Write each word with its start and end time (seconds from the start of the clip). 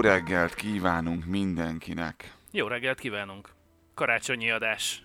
reggelt 0.00 0.54
kívánunk 0.54 1.24
mindenkinek! 1.24 2.34
Jó 2.50 2.66
reggelt 2.66 2.98
kívánunk! 2.98 3.48
Karácsonyi 3.94 4.50
adás. 4.50 5.02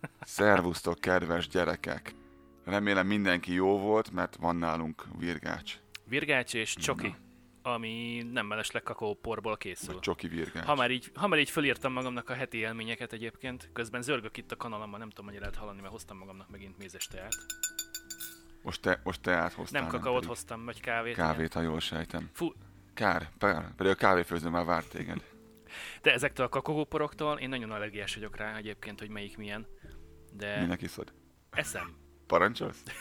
Szervusztok, 0.20 1.00
kedves 1.00 1.48
gyerekek! 1.48 2.14
Remélem 2.64 3.06
mindenki 3.06 3.52
jó 3.52 3.78
volt, 3.78 4.10
mert 4.10 4.36
van 4.36 4.56
nálunk 4.56 5.04
virgács. 5.18 5.78
Virgács 6.04 6.54
és 6.54 6.74
csoki, 6.74 7.14
ami 7.62 8.26
nem 8.32 8.46
mellesleg 8.46 8.82
kakaóporból 8.82 9.56
készül. 9.56 9.92
Vagy 9.92 10.02
csoki 10.02 10.28
virgács. 10.28 10.64
Ha 10.64 10.74
már, 10.74 10.90
így, 10.90 11.10
ha 11.14 11.26
már 11.26 11.38
így 11.38 11.50
fölírtam 11.50 11.92
magamnak 11.92 12.28
a 12.28 12.34
heti 12.34 12.58
élményeket 12.58 13.12
egyébként, 13.12 13.70
közben 13.72 14.02
zörgök 14.02 14.36
itt 14.36 14.52
a 14.52 14.56
kanalomban, 14.56 14.98
nem 14.98 15.10
tudom, 15.10 15.30
hogy 15.30 15.38
lehet 15.38 15.56
hallani, 15.56 15.80
mert 15.80 15.92
hoztam 15.92 16.18
magamnak 16.18 16.50
megint 16.50 16.78
mézes 16.78 17.06
teát. 17.06 17.34
Most 18.62 18.80
te, 18.80 19.00
most 19.04 19.20
te 19.20 19.32
áthoztál. 19.32 19.80
Nem 19.80 19.90
kakaót 19.90 20.14
pedig 20.14 20.28
hoztam, 20.28 20.64
vagy 20.64 20.80
kávét. 20.80 21.14
Kávét, 21.14 21.52
ha 21.52 21.60
jól 21.60 21.80
sejtem. 21.80 22.30
Fú, 22.32 22.52
Kár, 22.94 23.28
pár, 23.38 23.74
pedig 23.74 23.92
a 23.92 23.94
kávéfőző 23.94 24.48
már 24.48 24.64
várt 24.64 24.88
téged. 24.88 25.22
de 26.02 26.12
ezektől 26.12 26.46
a 26.46 26.48
kakaóporoktól 26.48 27.38
én 27.38 27.48
nagyon 27.48 27.70
allergiás 27.70 28.14
vagyok 28.14 28.36
rá 28.36 28.56
egyébként, 28.56 28.98
hogy 28.98 29.08
melyik 29.08 29.36
milyen. 29.36 29.66
De 30.32 30.60
Minek 30.60 30.82
iszod? 30.82 31.12
eszem. 31.50 31.96
Parancsolsz? 32.26 32.82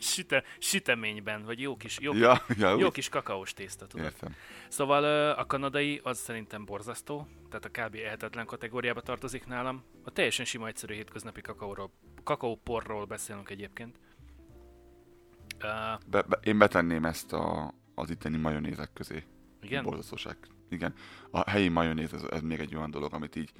Süte, 0.00 0.44
süteményben, 0.58 1.44
vagy 1.44 1.60
jó 1.60 1.76
kis, 1.76 1.98
jó, 2.00 2.12
Ja, 2.14 2.42
ja, 2.56 2.68
jó 2.70 2.86
úgy. 2.86 2.92
kis 2.92 3.08
kakaós 3.08 3.52
tészta, 3.54 3.86
tudod. 3.86 4.04
Értem. 4.06 4.34
Szóval 4.68 5.04
a 5.32 5.44
kanadai 5.46 6.00
az 6.02 6.18
szerintem 6.18 6.64
borzasztó, 6.64 7.26
tehát 7.50 7.64
a 7.64 7.68
kb. 7.68 7.94
ehetetlen 7.94 8.46
kategóriába 8.46 9.00
tartozik 9.00 9.46
nálam. 9.46 9.84
A 10.04 10.10
teljesen 10.10 10.44
sima 10.44 10.66
egyszerű 10.66 10.94
hétköznapi 10.94 11.40
kakaóról, 11.40 11.92
kakaóporról 12.24 13.04
beszélünk 13.04 13.50
egyébként. 13.50 13.98
Uh, 15.54 16.00
Be, 16.06 16.22
be, 16.22 16.38
én 16.42 16.58
betenném 16.58 17.04
ezt 17.04 17.32
a, 17.32 17.74
az 17.98 18.10
itteni 18.10 18.36
majonézek 18.36 18.92
közé. 18.92 19.24
igen? 19.62 19.82
Borzasztóság. 19.82 20.36
Igen. 20.68 20.94
A 21.30 21.50
helyi 21.50 21.68
majonéz, 21.68 22.12
ez, 22.12 22.22
ez 22.22 22.40
még 22.40 22.60
egy 22.60 22.74
olyan 22.74 22.90
dolog, 22.90 23.14
amit 23.14 23.36
így 23.36 23.52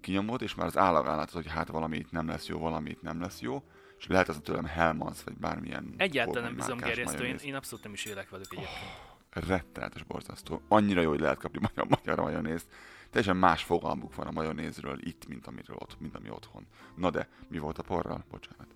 kinyomod, 0.00 0.42
és 0.42 0.54
már 0.54 0.66
az 0.66 0.76
állagán 0.76 1.16
látod, 1.16 1.34
hogy 1.42 1.52
hát 1.52 1.68
valami 1.68 1.96
itt 1.96 2.10
nem 2.10 2.28
lesz 2.28 2.46
jó, 2.46 2.58
valami 2.58 2.90
itt 2.90 3.02
nem 3.02 3.20
lesz 3.20 3.40
jó, 3.40 3.62
és 3.98 4.06
lehet 4.06 4.28
ez 4.28 4.36
tőlem 4.42 4.66
Hellmann's, 4.76 5.18
vagy 5.24 5.36
bármilyen 5.36 5.94
Egyáltalán 5.96 6.42
nem 6.42 6.54
bizomgerjesztő, 6.54 7.24
én, 7.24 7.36
én 7.36 7.54
abszolút 7.54 7.84
nem 7.84 7.92
is 7.92 8.04
élek 8.04 8.30
velük 8.30 8.52
egyébként. 8.52 9.10
Rettenetes 9.30 10.02
borzasztó. 10.02 10.62
Annyira 10.68 11.00
jó, 11.00 11.08
hogy 11.08 11.20
lehet 11.20 11.38
kapni 11.38 11.58
magyar, 11.60 11.86
magyar 11.88 12.20
majonézt. 12.20 12.66
Teljesen 13.10 13.36
más 13.36 13.62
fogalmuk 13.62 14.14
van 14.14 14.26
a 14.26 14.30
majonézről 14.30 15.06
itt, 15.06 15.26
mint, 15.26 15.46
amiről 15.46 15.76
ott, 15.78 16.00
mint 16.00 16.16
ami 16.16 16.30
otthon. 16.30 16.66
Na 16.96 17.10
de, 17.10 17.28
mi 17.48 17.58
volt 17.58 17.78
a 17.78 17.82
porral? 17.82 18.24
Bocsánat. 18.30 18.74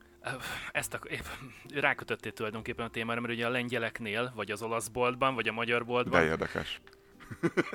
Ezt 0.73 0.95
a, 0.95 1.01
épp, 1.09 1.25
rákötöttél 1.75 2.33
tulajdonképpen 2.33 2.87
a 2.87 2.91
témára, 2.91 3.21
mert 3.21 3.33
ugye 3.33 3.47
a 3.47 3.51
lengyeleknél, 3.51 4.33
vagy 4.35 4.51
az 4.51 4.63
olasz 4.63 4.89
boltban, 4.89 5.35
vagy 5.35 5.49
a 5.49 5.53
magyar 5.53 5.79
De 5.79 5.85
boltban 5.85 6.23
érdekes. 6.23 6.81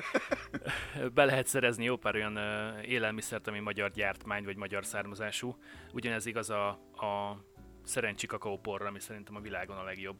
be 1.14 1.24
lehet 1.24 1.46
szerezni 1.46 1.84
jó 1.84 1.96
pár 1.96 2.14
olyan 2.14 2.36
élelmiszert, 2.82 3.46
ami 3.46 3.58
magyar 3.58 3.90
gyártmány, 3.90 4.44
vagy 4.44 4.56
magyar 4.56 4.84
származású. 4.84 5.56
Ugyanez 5.92 6.26
igaz 6.26 6.50
a, 6.50 6.68
a 6.92 7.40
szerencsi 7.84 8.26
kakaóporra, 8.26 8.86
ami 8.86 9.00
szerintem 9.00 9.36
a 9.36 9.40
világon 9.40 9.76
a 9.76 9.84
legjobb. 9.84 10.18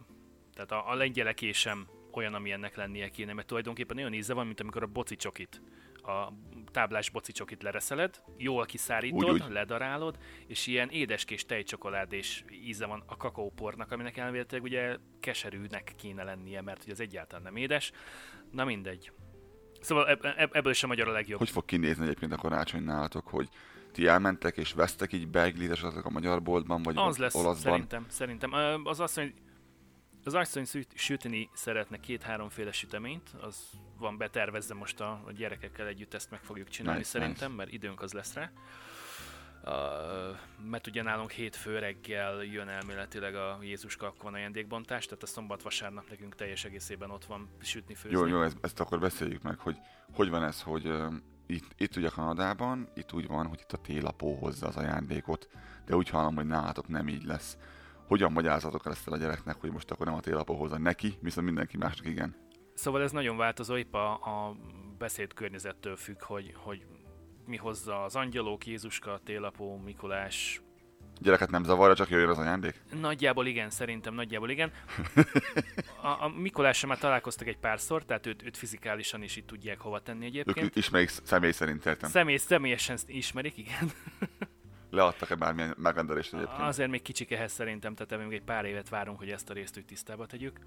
Tehát 0.54 0.72
a, 0.72 0.90
a 0.90 0.94
lengyeleké 0.94 1.52
sem 1.52 1.88
olyan, 2.12 2.34
ami 2.34 2.50
ennek 2.50 2.76
lennie 2.76 3.08
kéne, 3.08 3.32
mert 3.32 3.46
tulajdonképpen 3.46 3.96
olyan 3.96 4.12
íze 4.12 4.34
van, 4.34 4.46
mint 4.46 4.60
amikor 4.60 4.82
a 4.82 4.86
boci 4.86 5.16
csokit, 5.16 5.62
a 5.94 6.32
táblás 6.72 7.10
boci 7.10 7.32
csokit 7.32 7.62
lereszeled, 7.62 8.22
jól 8.36 8.64
kiszárítod, 8.64 9.30
Úgy, 9.30 9.42
úgy. 9.42 9.50
ledarálod, 9.52 10.18
és 10.46 10.66
ilyen 10.66 10.88
édeskés 10.88 11.44
tejcsokoládés 11.46 12.44
íze 12.64 12.86
van 12.86 13.02
a 13.06 13.16
kakaópornak, 13.16 13.90
aminek 13.92 14.16
elméletileg 14.16 14.62
ugye 14.62 14.96
keserűnek 15.20 15.92
kéne 15.96 16.22
lennie, 16.24 16.60
mert 16.60 16.82
ugye 16.82 16.92
az 16.92 17.00
egyáltalán 17.00 17.42
nem 17.42 17.56
édes. 17.56 17.92
Na 18.50 18.64
mindegy. 18.64 19.12
Szóval 19.80 20.08
eb- 20.08 20.24
eb- 20.24 20.54
ebből 20.54 20.72
is 20.72 20.82
a 20.82 20.86
magyar 20.86 21.08
a 21.08 21.12
legjobb. 21.12 21.38
Hogy 21.38 21.50
fog 21.50 21.64
kinézni 21.64 22.04
egyébként 22.04 22.32
a 22.32 22.36
karácsony 22.36 22.82
nálatok, 22.82 23.28
hogy 23.28 23.48
ti 23.92 24.06
elmentek 24.06 24.56
és 24.56 24.72
vesztek 24.72 25.12
így 25.12 25.28
beiglit 25.28 25.70
esetleg 25.70 26.06
a 26.06 26.10
magyar 26.10 26.42
boltban, 26.42 26.82
vagy 26.82 26.94
Az 26.96 27.16
lesz, 27.18 27.34
olaszban? 27.34 27.72
szerintem. 27.72 28.06
szerintem. 28.08 28.52
Az 28.84 29.00
asszony, 29.00 29.34
az 30.24 30.34
asszony 30.34 30.64
szü- 30.64 30.98
sütni 30.98 31.48
szeretne 31.52 32.00
két-háromféle 32.00 32.72
süteményt, 32.72 33.30
az 33.40 33.70
van 33.98 34.16
betervezve 34.16 34.74
most 34.74 35.00
a, 35.00 35.22
a 35.26 35.32
gyerekekkel 35.32 35.86
együtt 35.86 36.14
ezt 36.14 36.30
meg 36.30 36.40
fogjuk 36.42 36.68
csinálni 36.68 36.98
Nice, 36.98 37.10
szerintem, 37.10 37.52
mert 37.52 37.72
időnk 37.72 38.02
az 38.02 38.12
lesz 38.12 38.34
rá. 38.34 38.50
Uh, 39.64 40.36
mert 40.70 40.86
ugye 40.86 41.02
nálunk 41.02 41.30
hétfő 41.30 41.78
reggel 41.78 42.42
jön 42.42 42.68
elméletileg 42.68 43.34
a 43.34 43.58
Jézuska, 43.62 44.06
akkor 44.06 44.22
van 44.22 44.34
ajándékbontás, 44.34 45.04
tehát 45.04 45.22
a 45.22 45.26
szombat-vasárnap 45.26 46.08
nekünk 46.08 46.34
teljes 46.34 46.64
egészében 46.64 47.10
ott 47.10 47.24
van 47.24 47.48
sütni, 47.60 47.94
főzni. 47.94 48.18
Jó, 48.18 48.26
jó, 48.26 48.42
ezt, 48.42 48.56
ezt 48.60 48.80
akkor 48.80 48.98
beszéljük 48.98 49.42
meg, 49.42 49.58
hogy 49.58 49.76
hogy 50.12 50.30
van 50.30 50.44
ez, 50.44 50.62
hogy 50.62 50.86
uh, 50.86 51.14
itt, 51.46 51.64
itt 51.76 51.96
ugye 51.96 52.08
Kanadában, 52.08 52.88
itt 52.94 53.12
úgy 53.12 53.26
van, 53.26 53.46
hogy 53.46 53.60
itt 53.60 53.72
a 53.72 53.76
télapó 53.76 54.34
hozza 54.34 54.66
az 54.66 54.76
ajándékot, 54.76 55.48
de 55.86 55.96
úgy 55.96 56.08
hallom, 56.08 56.34
hogy 56.34 56.46
nálatok 56.46 56.88
nem 56.88 57.08
így 57.08 57.24
lesz. 57.24 57.56
Hogyan 58.06 58.32
magyarázatok 58.32 58.86
el 58.86 58.92
ezt 58.92 59.08
a 59.08 59.16
gyereknek, 59.16 59.56
hogy 59.60 59.70
most 59.70 59.90
akkor 59.90 60.06
nem 60.06 60.14
a 60.14 60.20
télapó 60.20 60.54
hozza 60.54 60.78
neki, 60.78 61.14
viszont 61.20 61.46
mindenki 61.46 61.76
másnak 61.76 62.06
igen? 62.06 62.36
Szóval 62.74 63.02
ez 63.02 63.12
nagyon 63.12 63.36
változó, 63.36 63.76
épp 63.76 63.94
a, 63.94 64.10
a 64.12 64.56
beszéd 64.98 65.32
környezettől 65.34 65.96
függ, 65.96 66.22
hogy, 66.22 66.54
hogy 66.56 66.86
mi 67.46 67.56
hozza 67.56 68.02
az 68.02 68.16
angyalok, 68.16 68.66
Jézuska, 68.66 69.20
Télapó, 69.24 69.76
Mikulás. 69.84 70.62
Gyereket 71.20 71.50
nem 71.50 71.64
zavarja, 71.64 71.94
csak 71.94 72.08
jöjjön 72.10 72.28
az 72.28 72.38
ajándék? 72.38 72.82
Nagyjából 73.00 73.46
igen, 73.46 73.70
szerintem 73.70 74.14
nagyjából 74.14 74.50
igen. 74.50 74.72
A, 76.02 76.24
a 76.24 76.28
Mikulással 76.28 76.88
már 76.88 76.98
találkoztak 76.98 77.46
egy 77.46 77.58
párszor, 77.58 78.04
tehát 78.04 78.26
őt, 78.26 78.42
őt 78.42 78.56
fizikálisan 78.56 79.22
is 79.22 79.36
itt 79.36 79.46
tudják 79.46 79.80
hova 79.80 80.00
tenni 80.00 80.24
Ők 80.24 80.30
egyébként. 80.30 80.76
ismerik 80.76 81.08
személy 81.08 81.50
szerint 81.50 81.86
értem. 81.86 82.10
Személy, 82.10 82.36
személyesen 82.36 82.98
ismerik, 83.06 83.56
igen. 83.56 83.90
Leadtak-e 84.92 85.34
bármilyen 85.34 85.74
megrendelést 85.78 86.34
egyébként? 86.34 86.60
Azért 86.60 86.90
még 86.90 87.02
kicsik 87.02 87.30
ehhez 87.30 87.52
szerintem, 87.52 87.94
tehát 87.94 88.24
még 88.24 88.38
egy 88.38 88.44
pár 88.44 88.64
évet 88.64 88.88
várunk, 88.88 89.18
hogy 89.18 89.30
ezt 89.30 89.50
a 89.50 89.52
részt 89.52 89.76
úgy 89.76 89.84
tisztába 89.84 90.26
tegyük. 90.26 90.58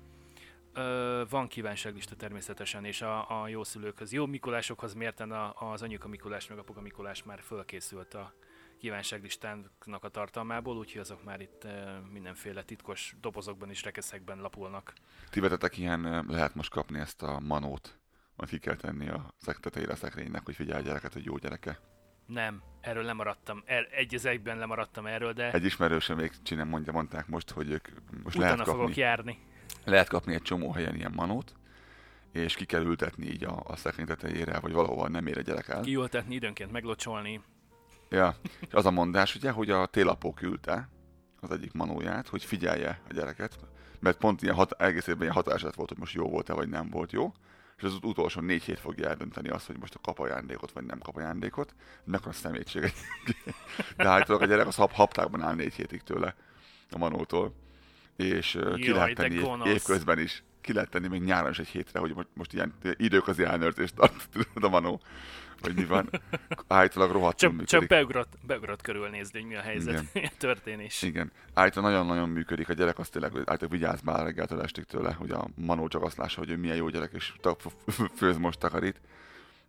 Ö, 0.74 1.24
van 1.30 1.47
kívánságlista 1.47 2.16
természetesen, 2.16 2.85
és 2.85 3.02
a, 3.02 3.41
a 3.41 3.47
jó 3.47 3.64
szülőkhöz, 3.64 4.14
jó 4.14 4.25
Mikulásokhoz 4.25 4.94
mérten 4.94 5.31
a, 5.31 5.72
az 5.72 5.81
anyuka 5.81 6.08
Mikulás 6.08 6.47
meg 6.47 6.58
apuka 6.58 6.81
Mikulás 6.81 7.24
már 7.24 7.40
fölkészült 7.41 8.14
a 8.14 8.34
kívánságlistának 8.80 10.03
a 10.03 10.09
tartalmából, 10.09 10.78
úgyhogy 10.78 11.02
azok 11.02 11.24
már 11.24 11.41
itt 11.41 11.64
ö, 11.64 11.69
mindenféle 12.12 12.64
titkos 12.64 13.16
dobozokban 13.22 13.69
és 13.69 13.84
rekeszekben 13.84 14.41
lapulnak. 14.41 14.94
Ti 15.30 15.40
vetetek 15.40 15.78
ilyen, 15.78 16.25
lehet 16.28 16.56
most 16.56 16.72
kapni 16.72 17.00
ezt 17.00 17.22
a 17.22 17.40
manót, 17.40 17.97
majd 18.35 18.50
ki 18.50 18.59
kell 18.59 18.75
tenni 18.75 19.09
a 19.09 19.34
tetejére 19.62 19.91
a 19.91 19.96
szekrénynek, 19.96 20.46
hogy 20.46 20.56
figyelj 20.56 20.84
gyereket, 20.84 21.14
hogy 21.14 21.25
jó 21.25 21.38
gyereke. 21.38 21.80
Nem, 22.26 22.62
erről 22.82 23.04
lemaradtam, 23.04 23.64
er, 23.66 23.88
egy 23.92 24.16
az 24.16 24.26
egyben 24.26 24.58
lemaradtam 24.58 25.06
erről, 25.06 25.34
de 25.34 25.52
Egy 25.52 25.66
ismerősöm 25.66 26.18
még 26.18 26.32
csinál, 26.44 26.66
mondja, 26.66 26.92
mondták 26.92 27.28
most, 27.28 27.52
hogy 27.52 27.70
ők 27.70 27.88
most 28.24 28.38
utána 28.38 28.52
lehet 28.52 28.68
fogok 28.68 28.86
kapni, 28.86 29.02
járni. 29.02 29.40
lehet 29.84 30.08
kapni 30.08 30.34
egy 30.34 30.42
csomó 30.42 30.72
helyen 30.72 30.96
ilyen 30.96 31.12
manót, 31.16 31.54
és 32.32 32.56
ki 32.56 32.66
kell 32.66 32.84
ültetni 32.84 33.26
így 33.26 33.44
a, 33.44 33.64
a 33.64 33.76
szekrény 33.76 34.06
tetejére, 34.06 34.60
vagy 34.60 34.72
valahol 34.72 35.08
nem 35.08 35.28
ér 35.28 35.38
a 35.38 35.42
gyerek 35.42 35.68
el. 35.68 35.82
Kiültetni, 35.82 36.36
időnként 36.36 36.72
meglocsolni. 36.72 37.42
Ja. 38.10 38.36
És 38.60 38.74
az 38.74 38.86
a 38.86 38.92
mondás, 38.92 39.36
ugye, 39.36 39.52
hogy 39.52 39.70
a 39.70 39.86
télapó 39.86 40.34
küldte 40.34 40.90
az 41.40 41.52
egyik 41.52 41.74
manóját, 41.74 42.28
hogy 42.28 42.44
figyelje 42.44 43.02
a 43.10 43.14
gyereket, 43.14 43.60
mert 44.00 44.18
pont 44.18 44.42
ilyen 44.42 44.56
hat, 44.56 44.72
egész 44.72 45.08
évben 45.08 45.22
ilyen 45.22 45.34
hatását 45.34 45.76
volt, 45.76 45.90
hogy 45.90 45.98
most 45.98 46.14
jó 46.14 46.30
volt-e, 46.30 46.54
vagy 46.54 46.70
nem 46.70 46.90
volt 46.90 47.12
jó, 47.12 47.34
és 47.78 47.84
az 47.84 47.98
utolsó 48.02 48.42
négy 48.42 48.64
hét 48.64 48.80
fogja 48.80 49.08
eldönteni 49.08 49.50
azt, 49.50 49.68
hogy 49.68 49.78
most 49.80 49.96
a 49.96 50.00
kap 50.00 50.20
ajándékot, 50.20 50.72
vagy 50.72 50.84
nem 50.84 51.00
kap 51.00 51.16
ajándékot. 51.16 51.76
Mekkora 52.04 52.32
szemétség 52.32 52.84
egy. 52.84 52.94
De 53.98 54.08
állítólag 54.08 54.42
a 54.42 54.46
gyerek 54.46 54.68
az 54.68 54.76
hap, 54.76 54.92
haptákban 54.92 55.42
áll 55.42 55.56
négy 55.56 55.74
hétig 55.74 56.02
tőle 56.02 56.36
a 56.92 56.98
manótól. 56.98 57.54
És 58.16 58.56
ö, 58.56 58.74
ki 58.74 58.86
Jaj, 58.86 58.94
lehet 58.98 59.16
tenni 59.16 59.36
év, 59.36 59.66
évközben 59.66 60.20
is. 60.20 60.44
Ki 60.66 60.73
lehet 60.73 60.90
tenni 60.90 61.08
még 61.08 61.22
nyáron 61.22 61.50
is 61.50 61.59
egy 61.59 61.67
hétre, 61.67 62.00
hogy 62.00 62.14
most, 62.16 62.28
most 62.34 62.53
ilyen 62.53 62.73
időközi 62.97 63.44
ellenőrzést 63.44 63.96
tart 63.96 64.29
tudod, 64.32 64.64
a 64.64 64.70
manó. 64.70 65.02
Vagy 65.62 65.76
mi 65.76 65.85
van. 65.85 66.09
Állítólag 66.67 67.12
rohadtul 67.12 67.50
Csak, 67.50 67.52
működik. 67.52 67.70
csak 67.70 67.88
beugrott, 67.88 68.34
beugrott 68.41 68.82
körülnézni, 68.82 69.40
hogy 69.40 69.47
mi 69.47 69.56
a 69.56 69.62
helyzet, 69.62 70.03
mi 70.14 70.26
a 70.26 70.32
történés. 70.38 71.02
Igen. 71.02 71.32
Állítólag 71.53 71.90
nagyon-nagyon 71.91 72.29
működik 72.29 72.70
a 72.70 72.73
gyerek, 72.73 73.00
azt 73.00 73.12
tényleg, 73.12 73.32
hogy 73.32 73.44
állítólag 73.46 73.73
vigyázz 73.73 74.02
már 74.02 74.23
reggeltől 74.23 74.62
estig 74.62 74.84
tőle, 74.84 75.14
hogy 75.14 75.32
a 75.32 75.47
Manó 75.56 75.88
csak 75.88 76.03
azt 76.03 76.17
lássa, 76.17 76.40
hogy 76.40 76.50
ő 76.50 76.58
milyen 76.58 76.76
jó 76.76 76.90
gyerek, 76.90 77.12
és 77.14 77.34
főz 78.16 78.38
most 78.38 78.59
takarít. 78.59 79.02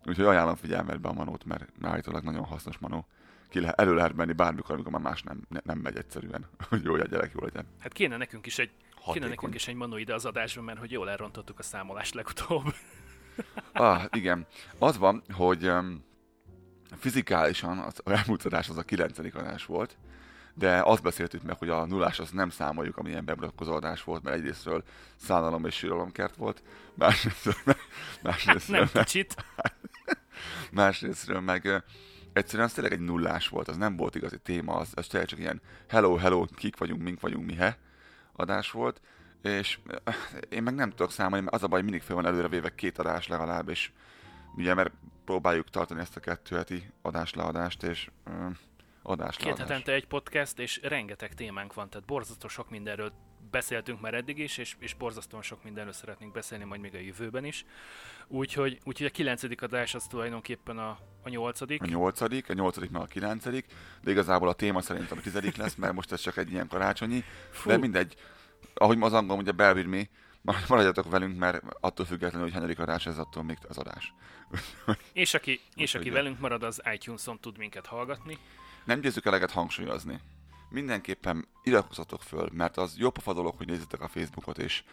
Úgyhogy 0.05 0.25
ajánlom 0.25 0.55
figyelmet 0.57 1.01
be 1.01 1.09
a 1.09 1.13
Manót, 1.13 1.45
mert 1.45 1.69
állítólag 1.83 2.25
nagyon 2.25 2.45
hasznos 2.45 2.79
Manó. 2.79 3.07
Ki 3.49 3.61
lehet, 3.61 3.81
elő 3.81 3.95
lehet 3.95 4.15
menni 4.15 4.33
bármikor, 4.33 4.75
amikor 4.75 4.93
már 4.93 5.01
más 5.01 5.23
nem, 5.23 5.43
ne- 5.49 5.61
nem 5.65 5.79
megy 5.79 5.97
egyszerűen, 5.97 6.47
hogy 6.69 6.85
jó, 6.85 6.91
hogy 6.91 7.01
a 7.01 7.07
gyerek 7.07 7.33
jó 7.35 7.45
legyen. 7.45 7.67
Hát 7.79 7.93
kéne 7.93 8.17
nekünk 8.17 8.47
is 8.47 8.59
egy, 8.59 8.71
kéne 9.13 9.25
Hatékony. 9.25 9.29
nekünk 9.31 9.55
is 9.55 9.69
egy 9.69 9.75
manó 9.75 9.97
ide 9.97 10.15
az 10.15 10.25
adásban, 10.25 10.65
mert 10.65 10.79
hogy 10.79 10.91
jól 10.91 11.11
elrontottuk 11.11 11.59
a 11.59 11.63
számolást 11.63 12.15
legutóbb. 12.15 12.75
Ah, 13.73 14.05
igen. 14.13 14.47
Az 14.79 14.99
van, 14.99 15.23
hogy 15.33 15.69
um, 15.69 16.05
fizikálisan 16.99 17.79
az 17.79 18.01
elmúlt 18.05 18.45
adás 18.45 18.69
az 18.69 18.77
a 18.77 18.83
9. 18.83 19.19
adás 19.19 19.65
volt, 19.65 19.97
de 20.55 20.81
azt 20.85 21.03
beszéltük 21.03 21.43
meg, 21.43 21.59
hogy 21.59 21.69
a 21.69 21.87
nullás 21.87 22.19
azt 22.19 22.33
nem 22.33 22.51
számoljuk, 22.51 22.97
amilyen 22.97 23.25
bemutatkozó 23.25 23.73
adás 23.75 24.05
volt, 24.05 24.23
mert 24.23 24.37
egyrésztről 24.37 24.83
szánalom 25.17 25.65
és 25.67 25.75
síralomkert 25.75 26.37
volt, 26.37 26.63
másrésztről 26.95 27.55
meg, 27.65 27.77
Másrésztről, 28.23 28.79
Nem 28.79 28.89
meg, 28.93 29.05
kicsit. 29.05 29.35
másrésztről 30.73 31.41
meg 31.41 31.85
egyszerűen 32.33 32.69
az 32.69 32.73
tényleg 32.75 32.93
egy 32.93 33.01
nullás 33.01 33.49
volt, 33.49 33.69
az 33.69 33.77
nem 33.77 33.97
volt 33.97 34.15
igazi 34.15 34.39
téma, 34.39 34.75
az, 34.75 34.89
az 34.95 35.07
tényleg 35.07 35.29
csak 35.29 35.39
ilyen 35.39 35.61
hello, 35.89 36.15
hello, 36.15 36.45
kik 36.45 36.77
vagyunk, 36.77 37.03
mink 37.03 37.21
vagyunk, 37.21 37.47
mi 37.47 37.55
he 37.55 37.79
adás 38.37 38.71
volt, 38.71 39.01
és 39.43 39.79
ö, 39.87 40.11
én 40.49 40.63
meg 40.63 40.75
nem 40.75 40.91
tudok 40.91 41.11
számolni, 41.11 41.45
mert 41.45 41.57
az 41.57 41.63
a 41.63 41.69
baj, 41.69 41.83
mindig 41.83 42.03
fel 42.03 42.17
van 42.17 42.27
előrevéve 42.27 42.75
két 42.75 42.99
adás 42.99 43.29
legalább, 43.29 43.69
és 43.69 43.91
ugye, 44.57 44.75
mert 44.75 44.93
próbáljuk 45.25 45.71
tartani 45.71 46.01
ezt 46.01 46.17
a 46.17 46.21
kettő 46.21 46.57
heti 46.57 46.91
adásleadást, 47.03 47.83
és 47.83 48.11
ö, 48.25 48.47
adás 49.03 49.37
Két 49.37 49.59
hetente 49.59 49.93
egy 49.93 50.07
podcast, 50.07 50.59
és 50.59 50.81
rengeteg 50.83 51.35
témánk 51.35 51.75
van, 51.75 51.91
tehát 51.91 52.07
borzasztó 52.07 52.49
sok 52.49 52.71
mindenről 52.71 53.13
beszéltünk 53.51 54.01
már 54.01 54.15
eddig 54.15 54.39
is, 54.39 54.59
és, 54.59 54.77
és 54.79 54.95
borzasztóan 54.95 55.43
sok 55.43 55.65
mindenről 55.65 55.93
szeretnénk 55.93 56.33
beszélni 56.33 56.65
majd 56.65 56.81
még 56.81 56.95
a 56.95 56.99
jövőben 56.99 57.45
is. 57.45 57.65
Úgyhogy, 58.27 58.81
úgyhogy 58.85 59.07
a 59.07 59.11
kilencedik 59.11 59.63
adás 59.63 59.95
az 59.95 60.07
tulajdonképpen 60.07 60.79
a, 60.79 60.99
a 61.23 61.29
nyolcadik. 61.29 61.83
A 61.83 61.87
nyolcadik, 61.87 62.49
a 62.51 62.53
nyolcadik 62.53 62.91
meg 62.91 63.03
a 63.03 63.07
kilencedik, 63.07 63.67
de 64.03 64.11
igazából 64.11 64.49
a 64.49 64.53
téma 64.53 64.81
szerintem 64.81 65.19
a 65.19 65.21
tizedik 65.21 65.57
lesz, 65.57 65.75
mert 65.75 65.93
most 65.93 66.13
ez 66.13 66.21
csak 66.21 66.37
egy 66.37 66.51
ilyen 66.51 66.69
karácsonyi, 66.69 67.25
Fú, 67.51 67.69
de 67.69 67.77
mindegy. 67.77 68.15
Ahogy 68.75 68.99
az 69.01 69.13
angol 69.13 69.35
mondja, 69.35 69.53
bear 69.53 69.77
with 69.77 69.89
me, 69.89 70.03
maradjatok 70.69 71.11
velünk, 71.11 71.39
mert 71.39 71.63
attól 71.81 72.07
függetlenül, 72.07 72.47
hogy 72.47 72.55
hanyadik 72.55 72.79
adás 72.79 73.07
ez, 73.07 73.19
attól 73.19 73.43
még 73.43 73.59
az 73.69 73.79
adás. 73.79 74.15
és 75.13 75.35
aki, 75.35 75.61
és 75.75 75.95
aki 75.95 76.11
velünk 76.11 76.39
marad, 76.39 76.63
az 76.63 76.83
iTunes-on 76.93 77.41
tud 77.41 77.59
minket 77.59 77.87
hallgatni. 77.87 78.39
Nem 78.85 79.01
győzzük 79.01 79.27
eleget 79.27 79.51
hangsúlyozni. 79.51 80.21
Mindenképpen 80.69 81.49
iratkozzatok 81.63 82.23
föl, 82.23 82.49
mert 82.53 82.77
az 82.77 82.97
jó 82.99 83.11
pofa 83.11 83.33
dolog, 83.33 83.55
hogy 83.57 83.67
nézzétek 83.67 84.01
a 84.01 84.09
Facebookot, 84.09 84.59
és 84.59 84.85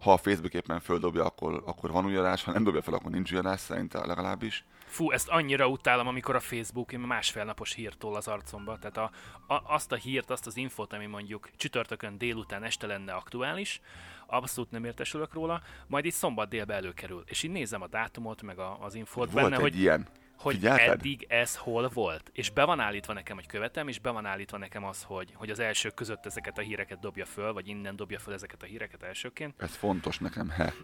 ha 0.00 0.12
a 0.12 0.16
Facebook 0.16 0.54
éppen 0.54 0.80
földobja, 0.80 1.24
akkor, 1.24 1.62
akkor 1.66 1.90
van 1.90 2.04
új 2.04 2.16
adás, 2.16 2.44
ha 2.44 2.52
nem 2.52 2.64
dobja 2.64 2.82
fel, 2.82 2.94
akkor 2.94 3.10
nincs 3.10 3.32
új 3.32 3.38
adás, 3.38 3.60
szerintem 3.60 4.06
legalábbis. 4.06 4.64
Fú, 4.86 5.10
ezt 5.10 5.28
annyira 5.28 5.68
utálom, 5.68 6.06
amikor 6.06 6.34
a 6.34 6.40
Facebook 6.40 6.92
másfél 6.92 7.44
napos 7.44 7.72
hírtól 7.72 8.16
az 8.16 8.28
arcomba. 8.28 8.78
Tehát 8.78 8.96
a, 8.96 9.10
a, 9.54 9.74
azt 9.74 9.92
a 9.92 9.96
hírt, 9.96 10.30
azt 10.30 10.46
az 10.46 10.56
infót, 10.56 10.92
ami 10.92 11.06
mondjuk 11.06 11.50
csütörtökön 11.56 12.18
délután 12.18 12.62
este 12.62 12.86
lenne 12.86 13.12
aktuális, 13.12 13.80
abszolút 14.26 14.70
nem 14.70 14.84
értesülök 14.84 15.32
róla, 15.32 15.62
majd 15.86 16.04
itt 16.04 16.12
szombat 16.12 16.48
délbe 16.48 16.74
előkerül. 16.74 17.22
És 17.26 17.42
így 17.42 17.50
nézem 17.50 17.82
a 17.82 17.86
dátumot, 17.86 18.42
meg 18.42 18.58
a, 18.58 18.78
az 18.80 18.94
infót 18.94 19.30
Volt 19.30 19.44
benne, 19.44 19.56
egy 19.56 19.62
hogy, 19.62 19.78
ilyen. 19.78 20.06
Hogy 20.38 20.54
Figyelted? 20.54 20.88
eddig 20.88 21.26
ez 21.28 21.56
hol 21.56 21.88
volt. 21.88 22.30
És 22.32 22.50
be 22.50 22.64
van 22.64 22.80
állítva 22.80 23.12
nekem, 23.12 23.36
hogy 23.36 23.46
követem, 23.46 23.88
és 23.88 23.98
be 23.98 24.10
van 24.10 24.26
állítva 24.26 24.58
nekem 24.58 24.84
az, 24.84 25.02
hogy, 25.02 25.32
hogy 25.34 25.50
az 25.50 25.58
elsők 25.58 25.94
között 25.94 26.26
ezeket 26.26 26.58
a 26.58 26.60
híreket 26.60 27.00
dobja 27.00 27.24
föl, 27.24 27.52
vagy 27.52 27.68
innen 27.68 27.96
dobja 27.96 28.18
föl 28.18 28.34
ezeket 28.34 28.62
a 28.62 28.66
híreket 28.66 29.02
elsőként, 29.02 29.54
Ez 29.62 29.74
fontos 29.76 30.18
nekem, 30.18 30.48
he. 30.48 30.74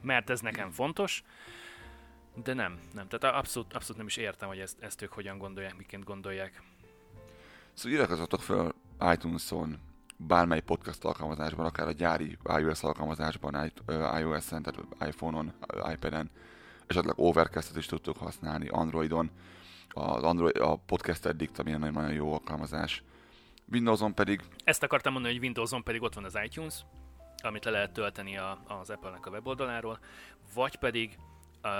mert 0.00 0.30
ez 0.30 0.40
nekem 0.40 0.70
fontos. 0.70 1.22
De 2.44 2.54
nem, 2.54 2.80
nem. 2.92 3.08
Tehát 3.08 3.36
abszolút, 3.36 3.72
abszolút 3.74 3.96
nem 3.96 4.06
is 4.06 4.16
értem, 4.16 4.48
hogy 4.48 4.58
ezt, 4.58 4.76
ezt 4.80 5.02
ők 5.02 5.12
hogyan 5.12 5.38
gondolják, 5.38 5.76
miként 5.76 6.04
gondolják. 6.04 6.62
Szóval 7.74 7.92
iratkozzatok 7.98 8.42
fel 8.42 8.74
iTunes-on, 9.12 9.78
bármely 10.16 10.60
podcast 10.60 11.04
alkalmazásban, 11.04 11.66
akár 11.66 11.86
a 11.86 11.92
gyári 11.92 12.38
iOS 12.58 12.82
alkalmazásban, 12.82 13.72
iOS-en, 14.18 14.62
tehát 14.62 14.80
iPhone-on, 15.06 15.52
iPad-en, 15.92 16.30
esetleg 16.86 17.18
Overcast-et 17.18 17.76
is 17.76 17.86
tudtok 17.86 18.16
használni, 18.16 18.68
Androidon, 18.68 19.30
az 19.88 20.22
Android, 20.22 20.56
a 20.56 20.76
Podcast 20.86 21.26
Addict, 21.26 21.58
ami 21.58 21.72
egy 21.72 21.78
nagyon 21.78 22.12
jó 22.12 22.32
alkalmazás. 22.32 23.02
Windowson 23.72 24.14
pedig 24.14 24.40
Ezt 24.64 24.82
akartam 24.82 25.12
mondani, 25.12 25.34
hogy 25.34 25.42
Windowson 25.42 25.82
pedig 25.82 26.02
ott 26.02 26.14
van 26.14 26.24
az 26.24 26.38
iTunes, 26.44 26.84
amit 27.42 27.64
le 27.64 27.70
lehet 27.70 27.92
tölteni 27.92 28.36
a, 28.36 28.62
az 28.66 28.90
Apple-nek 28.90 29.26
a 29.26 29.30
weboldaláról, 29.30 29.98
vagy 30.54 30.76
pedig 30.76 31.18
uh, 31.64 31.70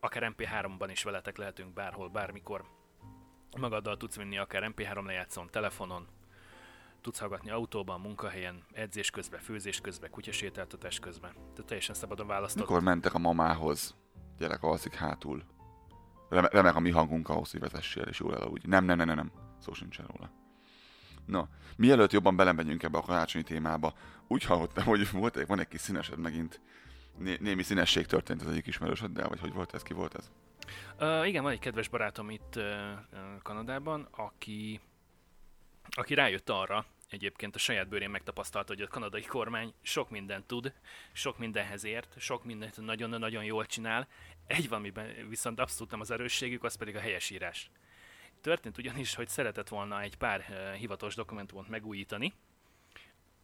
akár 0.00 0.32
MP3-ban 0.36 0.88
is 0.90 1.02
veletek 1.02 1.36
lehetünk 1.36 1.72
bárhol, 1.72 2.08
bármikor. 2.08 2.64
Magaddal 3.58 3.96
tudsz 3.96 4.16
vinni 4.16 4.38
akár 4.38 4.72
MP3 4.76 5.04
lejátszón, 5.04 5.48
telefonon, 5.50 6.06
tudsz 7.00 7.18
hallgatni 7.18 7.50
autóban, 7.50 8.00
munkahelyen, 8.00 8.62
edzés 8.72 9.10
közben, 9.10 9.40
főzés 9.40 9.80
közben, 9.80 10.10
kutyasétáltatás 10.10 10.98
közben. 10.98 11.32
Tehát 11.32 11.64
teljesen 11.66 11.94
szabadon 11.94 12.26
választod. 12.26 12.62
mikor 12.62 12.82
mentek 12.82 13.14
a 13.14 13.18
mamához, 13.18 13.94
gyerek 14.38 14.62
alszik 14.62 14.94
hátul. 14.94 15.42
Rem- 16.28 16.52
remek 16.52 16.76
a 16.76 16.80
mi 16.80 16.90
hangunk 16.90 17.28
ahhoz, 17.28 17.50
hogy 17.50 17.60
vezessél, 17.60 18.02
és 18.02 18.18
jól 18.18 18.36
elaludj. 18.36 18.66
Nem, 18.66 18.84
nem, 18.84 18.96
nem, 18.96 19.06
nem, 19.06 19.16
nem. 19.16 19.32
Szó 19.58 19.72
sincsen 19.72 20.06
róla. 20.06 20.30
Na, 21.26 21.48
mielőtt 21.76 22.12
jobban 22.12 22.36
belemegyünk 22.36 22.82
ebbe 22.82 22.98
a 22.98 23.02
karácsonyi 23.02 23.44
témába, 23.44 23.94
úgy 24.28 24.44
hallottam, 24.44 24.84
hogy 24.84 25.10
volt 25.10 25.36
egy, 25.36 25.46
van 25.46 25.60
egy 25.60 25.68
kis 25.68 25.80
színesed 25.80 26.18
megint. 26.18 26.60
Né- 27.18 27.40
némi 27.40 27.62
színesség 27.62 28.06
történt 28.06 28.42
az 28.42 28.50
egyik 28.50 28.66
ismerősöddel, 28.66 29.28
vagy 29.28 29.40
hogy 29.40 29.52
volt 29.52 29.74
ez, 29.74 29.82
ki 29.82 29.92
volt 29.92 30.14
ez? 30.14 30.30
Uh, 31.00 31.28
igen, 31.28 31.42
van 31.42 31.52
egy 31.52 31.58
kedves 31.58 31.88
barátom 31.88 32.30
itt 32.30 32.56
uh, 32.56 32.64
Kanadában, 33.42 34.08
aki, 34.10 34.80
aki 35.90 36.14
rájött 36.14 36.50
arra, 36.50 36.86
egyébként 37.12 37.54
a 37.54 37.58
saját 37.58 37.88
bőrén 37.88 38.10
megtapasztalta, 38.10 38.72
hogy 38.72 38.82
a 38.82 38.88
kanadai 38.88 39.22
kormány 39.22 39.74
sok 39.82 40.10
mindent 40.10 40.46
tud, 40.46 40.72
sok 41.12 41.38
mindenhez 41.38 41.84
ért, 41.84 42.14
sok 42.18 42.44
mindent 42.44 42.80
nagyon-nagyon 42.80 43.44
jól 43.44 43.66
csinál, 43.66 44.08
egy 44.46 44.68
valamiben 44.68 45.28
viszont 45.28 45.60
abszolút 45.60 45.90
nem 45.90 46.00
az 46.00 46.10
erősségük, 46.10 46.64
az 46.64 46.74
pedig 46.74 46.96
a 46.96 47.00
helyesírás. 47.00 47.70
Történt 48.40 48.78
ugyanis, 48.78 49.14
hogy 49.14 49.28
szeretett 49.28 49.68
volna 49.68 50.00
egy 50.00 50.16
pár 50.16 50.46
uh, 50.48 50.72
hivatalos 50.72 51.14
dokumentumot 51.14 51.68
megújítani, 51.68 52.32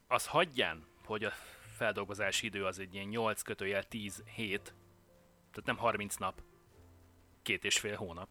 az 0.07 0.27
hagyján, 0.27 0.87
hogy 1.05 1.23
a 1.23 1.33
feldolgozási 1.75 2.45
idő 2.45 2.65
az 2.65 2.79
egy 2.79 2.93
ilyen 2.93 3.07
8 3.07 3.41
kötőjel 3.41 3.83
10 3.83 4.23
hét, 4.35 4.73
tehát 5.51 5.65
nem 5.65 5.77
30 5.77 6.15
nap, 6.15 6.41
két 7.41 7.63
és 7.63 7.79
fél 7.79 7.95
hónap. 7.95 8.29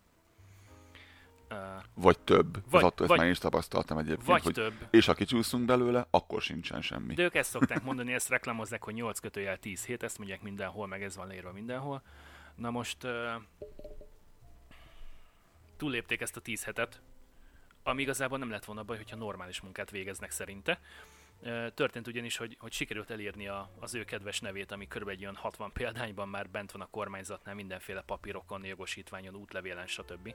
Uh, 1.51 1.57
Vagy 1.95 2.19
több. 2.19 2.53
Vagy- 2.53 2.63
Vagy, 2.71 2.85
attól 2.85 3.07
vagy- 3.07 3.09
ezt 3.09 3.17
már 3.17 3.25
én 3.27 3.31
is 3.33 3.39
tapasztaltam 3.39 3.99
egyébként, 3.99 4.27
vagy 4.27 4.43
hogy 4.43 4.53
több. 4.55 4.75
és 4.91 5.07
ha 5.07 5.15
kicsúszunk 5.15 5.65
belőle, 5.65 6.07
akkor 6.11 6.43
sincsen 6.43 6.83
semmi. 6.83 7.15
De 7.15 7.23
ők 7.23 7.35
ezt 7.35 7.51
szokták 7.51 7.83
mondani, 7.83 8.13
ezt 8.13 8.29
reklámozzák, 8.29 8.85
hogy 8.85 8.95
8 8.95 9.19
kötőjel 9.19 9.57
10 9.59 9.85
hét, 9.85 10.03
ezt 10.03 10.19
mondják 10.19 10.43
mindenhol, 10.43 10.87
meg 10.87 11.03
ez 11.03 11.17
van 11.17 11.27
leírva 11.27 11.53
mindenhol. 11.53 12.03
Na 12.55 12.71
most 12.71 13.05
uh, 13.05 13.11
túllépték 15.77 16.21
ezt 16.21 16.37
a 16.37 16.41
10 16.41 16.65
hetet, 16.65 17.01
ami 17.83 18.03
igazából 18.03 18.39
nem 18.39 18.51
lett 18.51 18.65
volna 18.65 18.83
baj, 18.83 18.97
hogyha 18.97 19.17
normális 19.17 19.61
munkát 19.61 19.91
végeznek 19.91 20.31
szerinte. 20.31 20.81
Uh, 21.43 21.67
történt 21.75 22.07
ugyanis, 22.07 22.37
hogy, 22.37 22.57
hogy 22.61 22.73
sikerült 22.73 23.11
elírni 23.11 23.49
a, 23.49 23.71
az 23.81 23.95
ő 23.95 24.05
kedves 24.05 24.41
nevét, 24.41 24.73
ami 24.73 24.87
kb. 24.87 25.09
egy 25.09 25.23
olyan 25.23 25.37
60 25.37 25.73
példányban 25.73 26.29
már 26.29 26.49
bent 26.51 26.73
van 26.73 26.81
a 26.83 26.89
kormányzatnál, 26.91 27.55
mindenféle 27.55 28.01
papírokon, 28.01 28.65
jogosítványon, 28.65 29.35
útlevélen, 29.35 29.87
stb. 29.87 30.35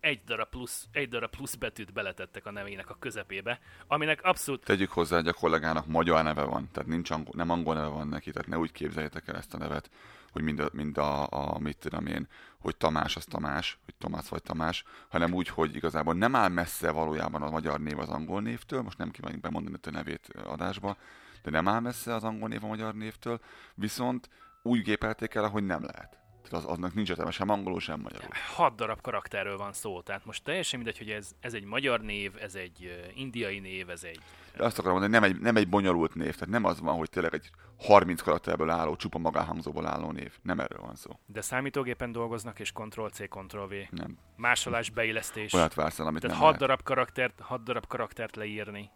Egy 0.00 0.20
darab, 0.24 0.48
plusz, 0.48 0.86
egy 0.92 1.08
darab 1.08 1.30
plusz 1.30 1.54
betűt 1.54 1.92
beletettek 1.92 2.46
a 2.46 2.50
nevének 2.50 2.90
a 2.90 2.96
közepébe, 2.98 3.60
aminek 3.86 4.22
abszolút 4.22 4.64
Tegyük 4.64 4.90
hozzá, 4.90 5.16
hogy 5.16 5.28
a 5.28 5.32
kollégának 5.32 5.86
magyar 5.86 6.24
neve 6.24 6.42
van, 6.42 6.68
tehát 6.72 6.88
nincs 6.88 7.10
angol, 7.10 7.32
nem 7.36 7.50
angol 7.50 7.74
neve 7.74 7.86
van 7.86 8.08
neki, 8.08 8.30
tehát 8.30 8.48
ne 8.48 8.58
úgy 8.58 8.72
képzeljétek 8.72 9.28
el 9.28 9.36
ezt 9.36 9.54
a 9.54 9.58
nevet, 9.58 9.90
hogy 10.32 10.42
mind 10.42 10.60
a, 10.60 10.68
mind 10.72 10.98
a, 10.98 11.26
a 11.30 11.58
mit 11.58 11.78
tudom 11.78 12.06
én, 12.06 12.28
hogy 12.58 12.76
Tamás 12.76 13.16
az 13.16 13.24
Tamás, 13.24 13.78
hogy 13.84 13.94
Tomás 13.94 14.28
vagy 14.28 14.42
Tamás, 14.42 14.84
hanem 15.08 15.34
úgy, 15.34 15.48
hogy 15.48 15.76
igazából 15.76 16.14
nem 16.14 16.34
áll 16.34 16.48
messze 16.48 16.90
valójában 16.90 17.42
a 17.42 17.50
magyar 17.50 17.80
név 17.80 17.98
az 17.98 18.08
angol 18.08 18.40
névtől, 18.40 18.82
most 18.82 18.98
nem 18.98 19.10
kívánjuk 19.10 19.40
bemondani 19.40 19.76
a 19.82 19.90
nevét 19.90 20.28
adásba, 20.44 20.96
de 21.42 21.50
nem 21.50 21.68
áll 21.68 21.80
messze 21.80 22.14
az 22.14 22.24
angol 22.24 22.48
név 22.48 22.64
a 22.64 22.66
magyar 22.66 22.94
névtől, 22.94 23.40
viszont 23.74 24.28
úgy 24.62 24.82
gépelték 24.82 25.34
el, 25.34 25.48
hogy 25.48 25.64
nem 25.64 25.84
lehet. 25.84 26.18
Tehát 26.48 26.64
az, 26.64 26.70
aznak 26.70 26.94
nincs 26.94 27.10
értelme 27.10 27.30
sem 27.30 27.48
angolul, 27.48 27.80
sem 27.80 28.00
magyarul. 28.00 28.30
hat 28.54 28.76
darab 28.76 29.00
karakterről 29.00 29.56
van 29.56 29.72
szó, 29.72 30.00
tehát 30.00 30.24
most 30.24 30.44
teljesen 30.44 30.78
mindegy, 30.78 30.98
hogy 30.98 31.10
ez, 31.10 31.32
ez 31.40 31.54
egy 31.54 31.64
magyar 31.64 32.00
név, 32.00 32.32
ez 32.40 32.54
egy 32.54 33.08
indiai 33.14 33.58
név, 33.58 33.90
ez 33.90 34.04
egy... 34.04 34.20
De 34.56 34.64
azt 34.64 34.78
akarom 34.78 34.98
mondani, 35.00 35.24
nem 35.24 35.32
egy, 35.32 35.40
nem 35.40 35.56
egy 35.56 35.68
bonyolult 35.68 36.14
név, 36.14 36.32
tehát 36.32 36.48
nem 36.48 36.64
az 36.64 36.80
van, 36.80 36.96
hogy 36.96 37.10
tényleg 37.10 37.34
egy 37.34 37.50
30 37.78 38.20
karakterből 38.20 38.70
álló, 38.70 38.96
csupa 38.96 39.18
magánhangzóból 39.18 39.86
álló 39.86 40.10
név. 40.10 40.38
Nem 40.42 40.60
erről 40.60 40.80
van 40.80 40.94
szó. 40.94 41.10
De 41.26 41.40
számítógépen 41.40 42.12
dolgoznak, 42.12 42.58
és 42.58 42.72
Ctrl-C, 42.72 43.28
Ctrl-V. 43.28 43.74
Nem. 43.90 44.18
Másolás, 44.36 44.90
beillesztés. 44.90 45.52
Olyat 45.52 45.74
vársz 45.74 45.98
el, 45.98 46.06
amit 46.06 46.20
Tehát 46.20 46.36
nem 46.36 46.46
hat 46.46 46.54
lehet. 46.54 46.68
darab, 46.68 46.82
karaktert, 46.82 47.40
hat 47.40 47.62
darab 47.62 47.86
karaktert 47.86 48.36
leírni 48.36 48.90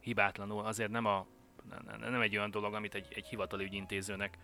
hibátlanul, 0.00 0.64
azért 0.64 0.90
nem, 0.90 1.04
a, 1.04 1.26
nem- 1.68 2.10
nem 2.10 2.20
egy 2.20 2.36
olyan 2.36 2.50
dolog, 2.50 2.74
amit 2.74 2.94
egy, 2.94 3.06
egy 3.14 3.26
hivatali 3.26 3.64
ügyintézőnek 3.64 4.38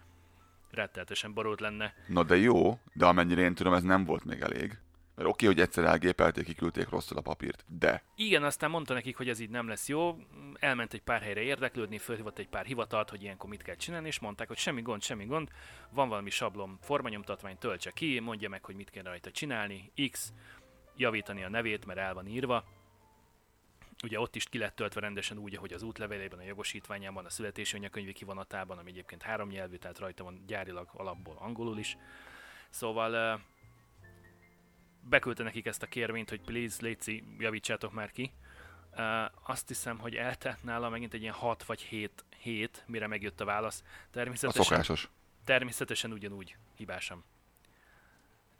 retteltesen 0.70 1.34
borult 1.34 1.60
lenne. 1.60 1.94
Na 2.06 2.22
de 2.22 2.36
jó, 2.36 2.78
de 2.92 3.06
amennyire 3.06 3.40
én 3.40 3.54
tudom, 3.54 3.72
ez 3.72 3.82
nem 3.82 4.04
volt 4.04 4.24
még 4.24 4.40
elég. 4.40 4.78
Mert 5.20 5.32
oké, 5.32 5.46
hogy 5.46 5.60
egyszer 5.60 5.84
elgépelték, 5.84 6.44
kiküldték 6.44 6.88
rosszul 6.88 7.18
a 7.18 7.20
papírt, 7.20 7.64
de. 7.78 8.02
Igen, 8.14 8.42
aztán 8.42 8.70
mondta 8.70 8.94
nekik, 8.94 9.16
hogy 9.16 9.28
ez 9.28 9.40
így 9.40 9.50
nem 9.50 9.68
lesz 9.68 9.88
jó, 9.88 10.16
elment 10.58 10.94
egy 10.94 11.02
pár 11.02 11.22
helyre 11.22 11.40
érdeklődni, 11.40 11.98
fölhívott 11.98 12.38
egy 12.38 12.48
pár 12.48 12.64
hivatalt, 12.64 13.10
hogy 13.10 13.22
ilyenkor 13.22 13.50
mit 13.50 13.62
kell 13.62 13.74
csinálni, 13.74 14.06
és 14.06 14.18
mondták, 14.18 14.48
hogy 14.48 14.56
semmi 14.56 14.82
gond, 14.82 15.02
semmi 15.02 15.24
gond, 15.24 15.48
van 15.90 16.08
valami 16.08 16.30
sablon 16.30 16.78
formanyomtatvány, 16.80 17.58
töltse 17.58 17.90
ki, 17.90 18.18
mondja 18.18 18.48
meg, 18.48 18.64
hogy 18.64 18.74
mit 18.74 18.90
kell 18.90 19.02
rajta 19.02 19.30
csinálni, 19.30 19.92
X, 20.10 20.32
javítani 20.96 21.44
a 21.44 21.48
nevét, 21.48 21.86
mert 21.86 21.98
el 21.98 22.14
van 22.14 22.26
írva, 22.26 22.64
ugye 24.02 24.20
ott 24.20 24.36
is 24.36 24.44
ki 24.44 24.58
lett 24.58 24.76
töltve 24.76 25.00
rendesen 25.00 25.38
úgy, 25.38 25.56
ahogy 25.56 25.72
az 25.72 25.82
útlevelében, 25.82 26.38
a 26.38 26.42
jogosítványában, 26.42 27.24
a 27.24 27.30
születési 27.30 27.76
anyakönyvi 27.76 28.12
kivonatában, 28.12 28.78
ami 28.78 28.90
egyébként 28.90 29.22
három 29.22 29.48
nyelvű, 29.48 29.76
tehát 29.76 29.98
rajta 29.98 30.24
van 30.24 30.44
gyárilag 30.46 30.88
alapból 30.92 31.36
angolul 31.38 31.78
is. 31.78 31.96
Szóval 32.70 33.40
beküldte 35.00 35.42
nekik 35.42 35.66
ezt 35.66 35.82
a 35.82 35.86
kérvényt, 35.86 36.28
hogy 36.28 36.40
please, 36.40 36.76
Léci, 36.80 37.24
javítsátok 37.38 37.92
már 37.92 38.10
ki. 38.10 38.32
Azt 39.46 39.68
hiszem, 39.68 39.98
hogy 39.98 40.14
eltelt 40.14 40.62
nála 40.62 40.88
megint 40.88 41.14
egy 41.14 41.22
ilyen 41.22 41.34
6 41.34 41.64
vagy 41.64 41.80
7 41.80 42.24
hét, 42.38 42.84
mire 42.86 43.06
megjött 43.06 43.40
a 43.40 43.44
válasz. 43.44 43.84
Természetesen, 44.10 44.60
a 44.60 44.64
szokásos. 44.64 45.10
Természetesen 45.44 46.12
ugyanúgy 46.12 46.56
hibásam. 46.76 47.24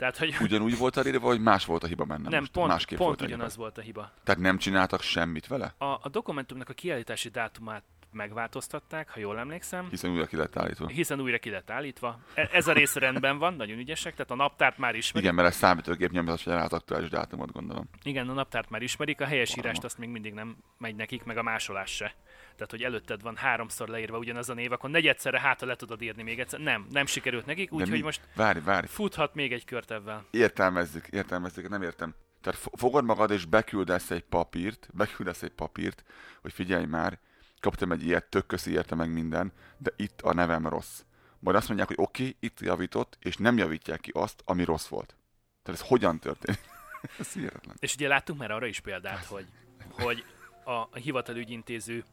Tehát, 0.01 0.17
hogy... 0.17 0.37
Ugyanúgy 0.41 0.79
volt 0.79 0.97
a 0.97 1.07
írva, 1.07 1.27
vagy 1.27 1.41
más 1.41 1.65
volt 1.65 1.83
a 1.83 1.87
hiba 1.87 2.05
benne? 2.05 2.29
Nem, 2.29 2.39
most? 2.39 2.53
pont, 2.53 2.69
Másképp 2.69 2.99
pont 2.99 3.19
volt 3.19 3.31
ugyanaz 3.31 3.51
hiba. 3.51 3.63
volt 3.63 3.79
a 3.79 3.81
hiba. 3.81 4.13
Tehát 4.25 4.41
nem 4.41 4.59
csináltak 4.59 5.03
semmit 5.03 5.47
vele? 5.47 5.75
A, 5.79 5.85
a 5.85 6.09
dokumentumnak 6.11 6.69
a 6.69 6.73
kiállítási 6.73 7.29
dátumát 7.29 7.83
megváltoztatták, 8.13 9.11
ha 9.11 9.21
jól 9.21 9.39
emlékszem. 9.39 9.87
Hiszen 9.91 10.11
újra 10.11 10.27
ki 10.27 10.37
lett 10.37 10.57
állítva. 10.57 10.87
Hiszen 10.87 11.21
újra 11.21 11.39
ki 11.39 11.51
lett 11.51 11.71
állítva. 11.71 12.19
E- 12.35 12.49
ez 12.53 12.67
a 12.67 12.73
rész 12.73 12.95
rendben 12.95 13.39
van, 13.39 13.55
nagyon 13.55 13.79
ügyesek, 13.79 14.13
tehát 14.13 14.31
a 14.31 14.35
naptárt 14.35 14.79
már 14.79 14.95
ismerik. 14.95 15.23
Igen, 15.23 15.35
mert 15.35 15.49
ez 15.49 15.57
számítógép 15.57 16.11
nyomja 16.11 16.33
az 16.33 16.73
aktuális 16.73 17.09
dátumot, 17.09 17.53
gondolom. 17.53 17.89
Igen, 18.03 18.29
a 18.29 18.33
naptárt 18.33 18.71
már 18.71 18.83
ismerik, 18.83 19.21
a 19.21 19.27
helyesírást 19.27 19.85
azt 19.85 19.99
még 19.99 20.09
mindig 20.09 20.33
nem 20.33 20.57
megy 20.79 20.95
nekik, 20.95 21.25
meg 21.25 21.37
a 21.37 21.43
másolás 21.43 21.91
se. 21.91 22.15
Tehát, 22.55 22.71
hogy 22.71 22.83
előtted 22.83 23.23
van 23.23 23.37
háromszor 23.37 23.89
leírva 23.89 24.19
ugyanaz 24.19 24.49
a 24.49 24.55
név, 24.55 24.73
akkor 24.73 24.91
negyedszerre 24.91 25.41
hátra 25.41 25.67
le 25.67 25.77
tudod 25.77 26.03
írni 26.03 26.23
még 26.23 26.41
egyszer. 26.41 26.61
Nem, 26.61 26.87
nem 26.91 27.07
sikerült 27.07 27.47
nekik, 27.47 27.73
úgyhogy 27.73 28.03
most 28.03 28.21
várj, 28.35 28.59
várj. 28.59 28.87
futhat 28.87 29.35
még 29.35 29.53
egy 29.53 29.65
kört 29.65 29.91
ebben. 29.91 30.27
Értelmezzük, 30.31 31.07
értelmezzük, 31.07 31.69
nem 31.69 31.83
értem. 31.83 32.15
Tehát 32.41 32.61
fogod 32.73 33.05
magad 33.05 33.31
és 33.31 33.45
beküldesz 33.45 34.11
egy 34.11 34.25
papírt, 34.25 34.89
beküldesz 34.93 35.43
egy 35.43 35.53
papírt, 35.53 36.05
hogy 36.41 36.53
figyelj 36.53 36.85
már, 36.85 37.19
kaptam 37.61 37.93
egy 37.93 38.05
ilyet, 38.05 38.25
tök 38.25 38.47
köszi, 38.47 38.73
érte 38.73 38.95
meg 38.95 39.13
minden, 39.13 39.53
de 39.79 39.93
itt 39.97 40.21
a 40.21 40.33
nevem 40.33 40.67
rossz. 40.67 41.03
Majd 41.39 41.57
azt 41.57 41.67
mondják, 41.67 41.89
hogy 41.89 41.97
oké, 42.01 42.23
okay, 42.23 42.37
itt 42.41 42.61
javított, 42.61 43.19
és 43.21 43.37
nem 43.37 43.59
javítják 43.59 44.01
ki 44.01 44.11
azt, 44.15 44.43
ami 44.45 44.65
rossz 44.65 44.87
volt. 44.87 45.17
Tehát 45.63 45.81
ez 45.81 45.87
hogyan 45.89 46.19
történik? 46.19 46.61
ez 47.19 47.33
hihetetlen. 47.33 47.77
És 47.79 47.95
ugye 47.95 48.09
láttunk 48.09 48.39
már 48.39 48.51
arra 48.51 48.67
is 48.67 48.81
példát, 48.81 49.25
hogy, 49.25 49.47
hogy 49.91 50.25
a, 50.65 50.99
hivatalügyintéző 50.99 52.05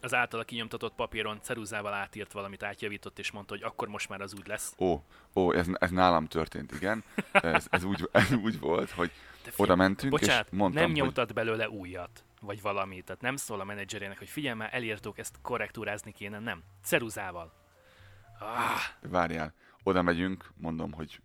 az 0.00 0.14
általa 0.14 0.44
kinyomtatott 0.44 0.94
papíron 0.94 1.38
ceruzával 1.42 1.92
átírt 1.92 2.32
valamit, 2.32 2.62
átjavított, 2.62 3.18
és 3.18 3.30
mondta, 3.30 3.54
hogy 3.54 3.62
akkor 3.62 3.88
most 3.88 4.08
már 4.08 4.20
az 4.20 4.34
úgy 4.34 4.46
lesz. 4.46 4.74
Ó, 4.78 5.02
ó 5.34 5.52
ez, 5.52 5.66
ez 5.72 5.90
nálam 5.90 6.26
történt, 6.26 6.72
igen. 6.72 7.04
Ez, 7.32 7.66
ez, 7.70 7.84
úgy, 7.84 8.08
ez 8.12 8.32
úgy 8.32 8.58
volt, 8.58 8.90
hogy 8.90 9.10
oda 9.56 9.76
mentünk, 9.76 10.12
bocsánat, 10.12 10.46
és 10.50 10.58
mondtam, 10.58 10.82
nem 10.82 10.92
nyomtat 10.92 11.24
hogy... 11.24 11.34
belőle 11.34 11.68
újat 11.68 12.24
vagy 12.40 12.62
valami. 12.62 13.00
Tehát 13.00 13.22
nem 13.22 13.36
szól 13.36 13.60
a 13.60 13.64
menedzserének, 13.64 14.18
hogy 14.18 14.28
figyelj 14.28 14.56
már, 14.56 14.74
elírtuk, 14.74 15.18
ezt 15.18 15.38
korrektúrázni 15.42 16.12
kéne, 16.12 16.38
nem. 16.38 16.62
Ceruzával. 16.82 17.52
Ah. 18.38 19.10
Várjál, 19.10 19.54
oda 19.82 20.02
megyünk, 20.02 20.50
mondom, 20.56 20.92
hogy 20.92 21.20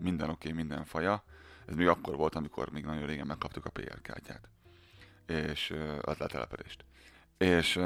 minden 0.00 0.30
oké, 0.30 0.48
okay, 0.48 0.62
minden 0.62 0.84
faja. 0.84 1.24
Ez 1.66 1.74
még 1.74 1.88
akkor 1.88 2.16
volt, 2.16 2.34
amikor 2.34 2.70
még 2.70 2.84
nagyon 2.84 3.06
régen 3.06 3.26
megkaptuk 3.26 3.64
a 3.64 3.70
PR 3.70 4.00
kártyát. 4.02 4.48
És 5.26 5.74
az 6.00 6.16
letelepedést. 6.16 6.84
És 7.38 7.80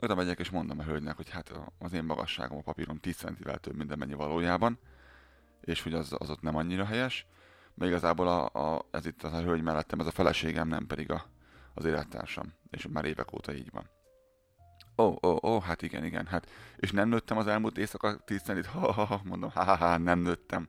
oda 0.00 0.14
megyek, 0.14 0.38
és 0.38 0.50
mondom 0.50 0.78
a 0.78 0.82
hölgynek, 0.82 1.16
hogy 1.16 1.30
hát 1.30 1.52
az 1.78 1.92
én 1.92 2.04
magasságom 2.04 2.58
a 2.58 2.62
papíron 2.62 3.00
10 3.00 3.16
centivel 3.16 3.58
több, 3.58 3.76
mint 3.76 3.96
mennyi 3.96 4.14
valójában, 4.14 4.78
és 5.60 5.82
hogy 5.82 5.94
az, 5.94 6.14
az 6.18 6.30
ott 6.30 6.42
nem 6.42 6.56
annyira 6.56 6.84
helyes. 6.84 7.26
Mert 7.74 7.90
igazából 7.90 8.28
a, 8.28 8.74
a, 8.74 8.86
ez 8.90 9.06
itt 9.06 9.22
az 9.22 9.32
a 9.32 9.42
hölgy 9.42 9.62
mellettem, 9.62 10.00
ez 10.00 10.06
a 10.06 10.10
feleségem, 10.10 10.68
nem 10.68 10.86
pedig 10.86 11.10
a, 11.10 11.24
az 11.74 11.84
élettársam, 11.84 12.52
és 12.70 12.86
már 12.86 13.04
évek 13.04 13.32
óta 13.32 13.52
így 13.52 13.70
van. 13.70 13.90
Ó, 14.96 15.04
oh, 15.04 15.12
ó, 15.12 15.28
oh, 15.28 15.44
ó, 15.44 15.54
oh, 15.54 15.62
hát 15.62 15.82
igen, 15.82 16.04
igen, 16.04 16.26
hát, 16.26 16.50
és 16.76 16.90
nem 16.90 17.08
nőttem 17.08 17.36
az 17.36 17.46
elmúlt 17.46 17.78
éjszaka 17.78 18.16
10 18.16 18.42
centit, 18.42 18.66
ha, 18.66 18.92
ha, 18.92 19.04
ha, 19.04 19.20
mondom, 19.24 19.50
ha, 19.50 19.64
ha, 19.64 19.76
ha, 19.76 19.96
nem 19.98 20.18
nőttem, 20.18 20.68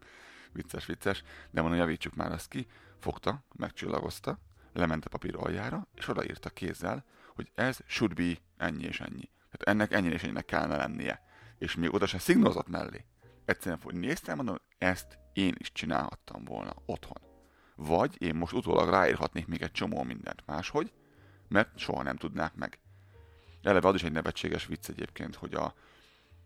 vicces, 0.52 0.86
vicces, 0.86 1.24
de 1.52 1.62
mondom, 1.62 1.80
javítsuk 1.80 2.16
már 2.16 2.32
ezt 2.32 2.48
ki, 2.48 2.68
fogta, 3.00 3.44
megcsillagozta, 3.56 4.40
lement 4.74 5.06
a 5.06 5.10
papír 5.10 5.36
aljára, 5.36 5.88
és 5.96 6.08
odaírta 6.08 6.50
kézzel, 6.50 7.06
hogy 7.36 7.52
ez 7.56 7.80
should 7.86 8.14
be 8.14 8.34
ennyi 8.58 8.84
és 8.84 9.00
ennyi. 9.00 9.30
Tehát 9.52 9.64
ennek 9.64 9.92
ennyi 9.92 10.14
és 10.14 10.24
ennyinek 10.24 10.46
kellene 10.46 10.76
lennie. 10.76 11.22
És 11.58 11.76
még 11.76 11.94
oda 11.94 12.06
se 12.06 12.20
szignozott 12.20 12.68
mellé. 12.68 13.06
Egyszerűen 13.46 13.82
hogy 13.84 13.96
néztem, 13.96 14.36
mondom, 14.36 14.58
ezt 14.78 15.18
én 15.34 15.56
is 15.58 15.72
csinálhattam 15.72 16.44
volna 16.44 16.74
otthon. 16.86 17.18
Vagy 17.76 18.22
én 18.22 18.36
most 18.36 18.54
utólag 18.54 18.90
ráírhatnék 18.90 19.48
még 19.48 19.62
egy 19.62 19.72
csomó 19.72 20.04
mindent 20.04 20.44
máshogy, 20.46 20.94
mert 21.48 21.78
soha 21.78 22.04
nem 22.04 22.18
tudnák 22.18 22.56
meg. 22.56 22.80
Eleve 23.62 23.88
az 23.88 23.96
is 23.96 24.04
egy 24.04 24.12
nevetséges 24.12 24.66
vicc 24.66 24.90
egyébként, 24.90 25.36
hogy 25.36 25.54
a, 25.54 25.74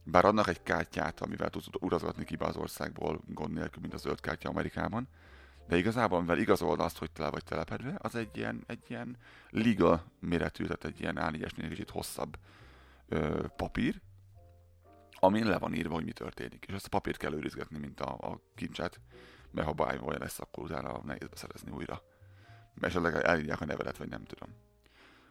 bár 0.03 0.25
adnak 0.25 0.47
egy 0.47 0.63
kártyát, 0.63 1.21
amivel 1.21 1.49
tudsz 1.49 1.67
urazgatni 1.79 2.23
ki 2.23 2.35
be 2.35 2.45
az 2.45 2.55
országból 2.55 3.21
gond 3.25 3.53
nélkül, 3.53 3.81
mint 3.81 3.93
a 3.93 3.97
zöld 3.97 4.19
kártya 4.19 4.49
Amerikában, 4.49 5.07
de 5.67 5.77
igazából, 5.77 6.19
mivel 6.19 6.37
igazolod 6.37 6.79
azt, 6.79 6.97
hogy 6.97 7.11
tele 7.11 7.29
vagy 7.29 7.43
telepedve, 7.43 7.95
az 7.97 8.15
egy 8.15 8.37
ilyen, 8.37 8.63
egy 8.67 8.83
ilyen 8.87 9.17
legal 9.49 10.03
méretű, 10.19 10.63
tehát 10.63 10.85
egy 10.85 10.99
ilyen 10.99 11.17
a 11.17 11.31
kicsit 11.69 11.89
hosszabb 11.89 12.37
ö, 13.09 13.45
papír, 13.55 14.01
amin 15.19 15.45
le 15.47 15.57
van 15.57 15.73
írva, 15.73 15.93
hogy 15.93 16.05
mi 16.05 16.11
történik. 16.11 16.65
És 16.67 16.73
ezt 16.73 16.85
a 16.85 16.89
papírt 16.89 17.17
kell 17.17 17.33
őrizgetni, 17.33 17.77
mint 17.77 17.99
a, 17.99 18.11
a 18.11 18.41
kincset, 18.55 18.99
mert 19.51 19.67
ha 19.67 19.73
bármi 19.73 20.17
lesz, 20.17 20.39
akkor 20.39 20.63
utána 20.63 21.01
nehéz 21.03 21.27
beszerezni 21.27 21.71
újra. 21.71 22.01
Mert 22.73 22.95
esetleg 22.95 23.25
elírják 23.25 23.61
a 23.61 23.65
nevelet, 23.65 23.97
vagy 23.97 24.09
nem 24.09 24.23
tudom. 24.23 24.49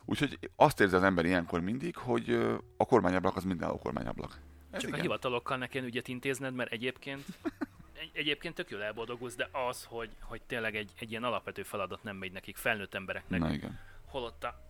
Úgyhogy 0.05 0.51
azt 0.57 0.81
érzi 0.81 0.95
az 0.95 1.03
ember 1.03 1.25
ilyenkor 1.25 1.61
mindig, 1.61 1.97
hogy 1.97 2.31
a 2.77 2.85
kormányablak 2.85 3.37
az 3.37 3.45
minden 3.45 3.69
a 3.69 3.79
kormányablak. 3.79 4.41
Ez 4.71 4.81
Csak 4.81 4.89
igen. 4.89 5.01
a 5.01 5.03
hivatalokkal 5.03 5.57
ne 5.57 5.81
ügyet 5.81 6.09
intézned, 6.09 6.55
mert 6.55 6.73
egyébként 6.73 7.25
egy, 8.01 8.11
egyébként 8.13 8.55
tök 8.55 8.71
jól 8.71 8.83
elboldogulsz, 8.83 9.35
de 9.35 9.49
az, 9.53 9.85
hogy, 9.85 10.11
hogy 10.21 10.43
tényleg 10.43 10.77
egy, 10.77 10.93
egy 10.99 11.11
ilyen 11.11 11.25
alapvető 11.25 11.63
feladat 11.63 12.03
nem 12.03 12.17
megy 12.17 12.33
nekik, 12.33 12.57
felnőtt 12.57 12.95
embereknek. 12.95 13.41
Na 13.41 13.53
igen. 13.53 13.79
Holott 14.07 14.45
a 14.45 14.65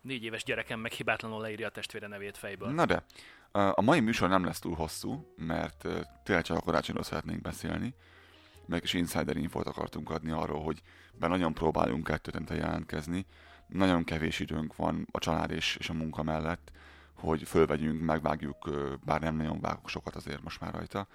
négy 0.00 0.24
éves 0.24 0.44
gyerekem 0.44 0.80
meg 0.80 0.92
hibátlanul 0.92 1.40
leírja 1.40 1.66
a 1.66 1.70
testvére 1.70 2.06
nevét 2.06 2.36
fejből. 2.36 2.70
Na 2.70 2.86
de, 2.86 3.04
a 3.52 3.82
mai 3.82 4.00
műsor 4.00 4.28
nem 4.28 4.44
lesz 4.44 4.58
túl 4.58 4.74
hosszú, 4.74 5.34
mert 5.36 5.86
tényleg 6.24 6.44
csak 6.44 6.56
a 6.56 6.60
karácsonyról 6.60 7.04
szeretnénk 7.04 7.40
beszélni 7.40 7.94
meg 8.66 8.82
is 8.82 8.94
insider 8.94 9.36
infót 9.36 9.66
akartunk 9.66 10.10
adni 10.10 10.30
arról, 10.30 10.62
hogy 10.62 10.82
be 11.12 11.26
nagyon 11.26 11.54
próbálunk 11.54 12.04
kettőtente 12.04 12.54
jelentkezni, 12.54 13.26
nagyon 13.66 14.04
kevés 14.04 14.40
időnk 14.40 14.76
van 14.76 15.06
a 15.10 15.18
család 15.18 15.50
és, 15.50 15.76
és 15.76 15.88
a 15.88 15.92
munka 15.92 16.22
mellett, 16.22 16.72
hogy 17.14 17.42
fölvegyünk, 17.42 18.02
megvágjuk, 18.02 18.70
bár 19.04 19.20
nem 19.20 19.36
nagyon 19.36 19.60
vágok 19.60 19.88
sokat 19.88 20.16
azért 20.16 20.42
most 20.42 20.60
már 20.60 20.74
rajta, 20.74 21.06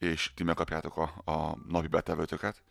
és 0.00 0.32
ti 0.34 0.42
megkapjátok 0.42 0.96
a, 0.96 1.30
a 1.32 1.56
napi 1.68 1.86
betevőtöket, 1.86 2.62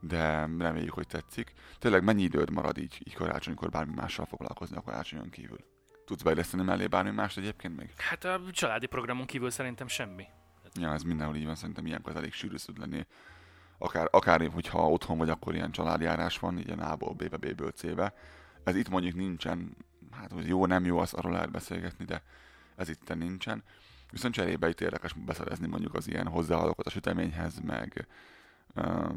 de 0.00 0.48
reméljük, 0.58 0.92
hogy 0.92 1.06
tetszik. 1.06 1.52
Tényleg 1.78 2.04
mennyi 2.04 2.22
időd 2.22 2.50
marad 2.50 2.78
így, 2.78 3.02
így 3.04 3.14
karácsonykor 3.14 3.68
bármi 3.68 3.94
mással 3.94 4.24
foglalkozni 4.24 4.76
a 4.76 4.82
karácsonyon 4.82 5.30
kívül? 5.30 5.58
Tudsz 6.04 6.22
beilleszteni 6.22 6.62
mellé 6.62 6.86
bármi 6.86 7.10
mást 7.10 7.38
egyébként 7.38 7.76
még? 7.76 7.92
Hát 7.96 8.24
a 8.24 8.40
családi 8.50 8.86
programon 8.86 9.26
kívül 9.26 9.50
szerintem 9.50 9.86
semmi. 9.86 10.26
Ja, 10.74 10.92
ez 10.92 11.02
mindenhol 11.02 11.36
így 11.36 11.44
van, 11.44 11.54
szerintem 11.54 11.86
ilyenkor 11.86 12.16
elég 12.16 12.32
sűrű 12.32 12.56
tud 12.56 12.78
lenni. 12.78 13.06
Akár, 13.78 14.08
akár 14.10 14.48
hogyha 14.48 14.90
otthon 14.90 15.18
vagy, 15.18 15.30
akkor 15.30 15.54
ilyen 15.54 15.70
családjárás 15.70 16.38
van, 16.38 16.58
ilyen 16.58 16.78
A-ból 16.78 17.14
B-be, 17.14 17.36
B-ből 17.36 17.70
C-be. 17.70 18.14
Ez 18.64 18.76
itt 18.76 18.88
mondjuk 18.88 19.14
nincsen, 19.14 19.76
hát 20.10 20.32
hogy 20.32 20.46
jó, 20.46 20.66
nem 20.66 20.84
jó, 20.84 20.98
az 20.98 21.12
arról 21.12 21.32
lehet 21.32 21.50
beszélgetni, 21.50 22.04
de 22.04 22.22
ez 22.76 22.88
itt 22.88 23.14
nincsen. 23.14 23.64
Viszont 24.14 24.34
cserébe 24.34 24.68
itt 24.68 24.80
érdekes 24.80 25.12
beszerezni 25.12 25.66
mondjuk 25.66 25.94
az 25.94 26.08
ilyen 26.08 26.28
hozzáadókat 26.28 26.86
a 26.86 26.90
süteményhez, 26.90 27.60
meg 27.60 28.06
uh, 28.74 29.10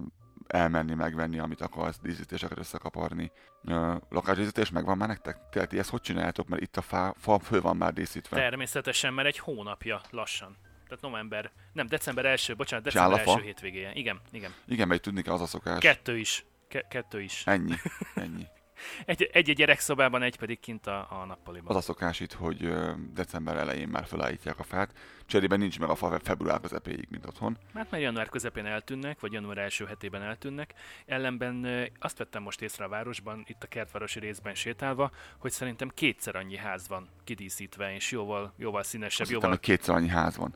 elmenni, 0.48 0.94
megvenni, 0.94 1.40
amit 1.40 1.62
akarsz, 1.62 2.00
díszítéseket 2.02 2.58
összekaparni. 2.58 3.32
Uh, 3.64 3.96
lakásdíszítés 4.10 4.70
megvan 4.70 4.98
már 4.98 5.08
nektek? 5.08 5.50
Tehát 5.52 5.74
ezt 5.74 5.90
hogy 5.90 6.02
csináljátok, 6.02 6.48
mert 6.48 6.62
itt 6.62 6.78
a 6.78 6.82
fa, 6.82 7.14
fa 7.18 7.40
föl 7.40 7.62
van 7.62 7.78
már 7.78 7.94
díszítve? 7.94 8.38
Természetesen, 8.38 9.14
mert 9.14 9.28
egy 9.28 9.40
hónapja 9.40 10.02
lassan 10.10 10.58
tehát 10.88 11.04
november, 11.04 11.52
nem, 11.74 11.88
december 11.88 12.26
első, 12.26 12.56
bocsánat, 12.56 12.86
december 12.86 13.20
első 13.20 13.42
hétvégéje. 13.42 13.92
Igen, 13.94 14.22
igen. 14.32 14.54
Igen, 14.68 14.88
mert 14.88 15.02
tudni 15.02 15.22
kell 15.22 15.34
az 15.34 15.42
a 15.42 15.46
szokás. 15.46 15.80
Kettő 15.80 16.18
is. 16.18 16.46
Ke- 16.68 16.88
kettő 16.88 17.22
is. 17.22 17.44
Ennyi, 17.46 17.76
ennyi. 18.16 18.46
Egy, 19.06 19.30
egy, 19.34 19.50
egy 19.50 19.56
gyerekszobában, 19.56 20.22
egy 20.22 20.38
pedig 20.38 20.60
kint 20.60 20.88
a, 20.88 21.08
a 21.10 21.26
nappaliban. 21.26 21.70
Az 21.70 21.76
a 21.76 21.82
szokás 21.82 22.20
itt, 22.20 22.34
hogy 22.34 22.74
december 23.14 23.58
elején 23.58 23.88
már 23.88 24.06
felállítják 24.06 24.60
a 24.60 24.64
fát, 24.64 24.92
cserében 25.26 25.60
nincs 25.60 25.80
meg 25.80 25.90
a 25.90 25.96
fa 25.96 26.20
február 26.24 26.60
közepéig, 26.62 27.08
mint 27.10 27.26
otthon. 27.26 27.58
Hát 27.74 27.92
mert 27.92 28.04
január 28.04 28.30
közepén 28.30 28.66
eltűnnek, 28.66 29.20
vagy 29.20 29.32
január 29.32 29.58
első 29.58 29.86
hetében 29.86 30.22
eltűnnek. 30.22 30.74
Ellenben 31.06 31.68
azt 32.00 32.18
vettem 32.18 32.44
most 32.44 32.62
észre 32.62 32.86
a 32.86 32.90
városban, 32.90 33.44
itt 33.48 33.64
a 33.64 33.68
kertvárosi 33.68 34.20
részben 34.20 34.56
sétálva, 34.56 35.12
hogy 35.38 35.52
szerintem 35.52 35.90
kétszer 35.94 36.36
annyi 36.36 36.58
ház 36.58 36.88
van 36.88 37.10
kidíszítve, 37.24 37.96
és 37.96 38.12
jóval, 38.12 38.54
jóval 38.58 38.84
színesebb. 38.84 39.22
Azt 39.22 39.32
jóval... 39.32 39.50
Hittem, 39.52 39.76
kétszer 39.76 39.96
annyi 39.96 40.08
ház 40.08 40.38
van. 40.38 40.56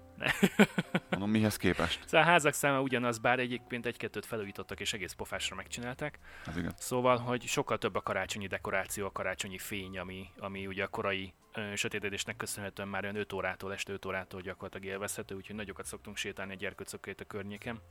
Mondom, 1.09 1.29
mihez 1.29 1.57
képest? 1.57 1.99
Szóval 2.05 2.27
a 2.27 2.29
házak 2.29 2.53
száma 2.53 2.81
ugyanaz, 2.81 3.17
bár 3.17 3.39
egyébként 3.39 3.85
egy-kettőt 3.85 4.25
felújítottak 4.25 4.79
és 4.79 4.93
egész 4.93 5.13
pofásra 5.13 5.55
megcsinálták. 5.55 6.19
Ez 6.45 6.57
igen. 6.57 6.73
Szóval, 6.77 7.17
hogy 7.17 7.43
sokkal 7.45 7.77
több 7.77 7.95
a 7.95 8.01
karácsonyi 8.01 8.47
dekoráció, 8.47 9.05
a 9.05 9.11
karácsonyi 9.11 9.57
fény, 9.57 9.97
ami, 9.97 10.29
ami 10.37 10.67
ugye 10.67 10.83
a 10.83 10.87
korai 10.87 11.33
ö, 11.53 11.75
sötétedésnek 11.75 12.35
köszönhetően 12.35 12.87
már 12.87 13.03
olyan 13.03 13.15
5 13.15 13.33
órától, 13.33 13.73
este 13.73 13.93
5 13.93 14.05
órától 14.05 14.41
gyakorlatilag 14.41 14.93
élvezhető, 14.93 15.35
úgyhogy 15.35 15.55
nagyokat 15.55 15.85
szoktunk 15.85 16.17
sétálni 16.17 16.53
a 16.53 16.55
gyerkőcökét 16.55 17.21
a 17.21 17.25
környéken. 17.25 17.81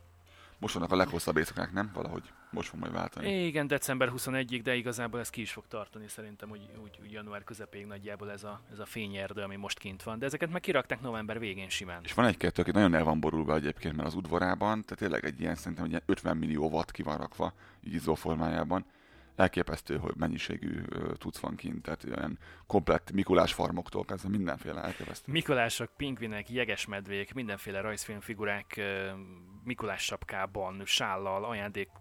Most 0.60 0.74
vannak 0.74 0.92
a 0.92 0.96
leghosszabb 0.96 1.36
éjszakák, 1.36 1.72
nem? 1.72 1.90
Valahogy 1.94 2.22
most 2.50 2.68
fog 2.68 2.80
majd 2.80 2.92
váltani. 2.92 3.44
Igen, 3.44 3.66
december 3.66 4.12
21-ig, 4.16 4.60
de 4.62 4.74
igazából 4.74 5.20
ez 5.20 5.30
ki 5.30 5.40
is 5.40 5.52
fog 5.52 5.64
tartani 5.68 6.08
szerintem, 6.08 6.50
úgy, 6.50 6.68
úgy, 6.82 6.98
úgy 7.02 7.12
január 7.12 7.44
közepéig 7.44 7.86
nagyjából 7.86 8.30
ez 8.30 8.44
a, 8.44 8.60
ez 8.72 8.78
a 8.78 8.84
fényerdő, 8.84 9.42
ami 9.42 9.56
most 9.56 9.78
kint 9.78 10.02
van. 10.02 10.18
De 10.18 10.26
ezeket 10.26 10.50
meg 10.50 10.60
kirakták 10.60 11.00
november 11.00 11.38
végén 11.38 11.68
simán. 11.68 12.00
És 12.04 12.12
van 12.12 12.26
egy-kettő, 12.26 12.62
aki 12.62 12.70
nagyon 12.70 12.94
el 12.94 13.04
van 13.04 13.20
borulva 13.20 13.54
egyébként, 13.54 13.96
mert 13.96 14.08
az 14.08 14.14
udvarában, 14.14 14.84
tehát 14.84 14.98
tényleg 14.98 15.24
egy 15.24 15.40
ilyen, 15.40 15.54
szerintem 15.54 15.84
egy 15.84 15.90
ilyen 15.90 16.02
50 16.06 16.36
millió 16.36 16.68
watt 16.68 16.90
ki 16.90 17.02
van 17.02 17.16
rakva, 17.16 17.52
így 17.84 17.94
izzó 17.94 18.14
formájában. 18.14 18.84
Elképesztő, 19.40 19.96
hogy 19.96 20.14
mennyiségű 20.16 20.82
cucc 21.18 21.38
van 21.38 21.56
kint, 21.56 21.82
tehát 21.82 22.04
ilyen 22.04 22.38
komplett 22.66 23.12
Mikulás 23.12 23.52
farmoktól 23.52 24.04
kezdve 24.04 24.28
mindenféle 24.28 24.82
elképesztő. 24.82 25.32
Mikulások, 25.32 25.90
pingvinek, 25.96 26.50
jegesmedvék, 26.50 27.34
mindenféle 27.34 27.80
rajzfilmfigurák 27.80 28.80
Mikulás 29.64 30.02
sapkában, 30.02 30.82
sállal, 30.84 31.44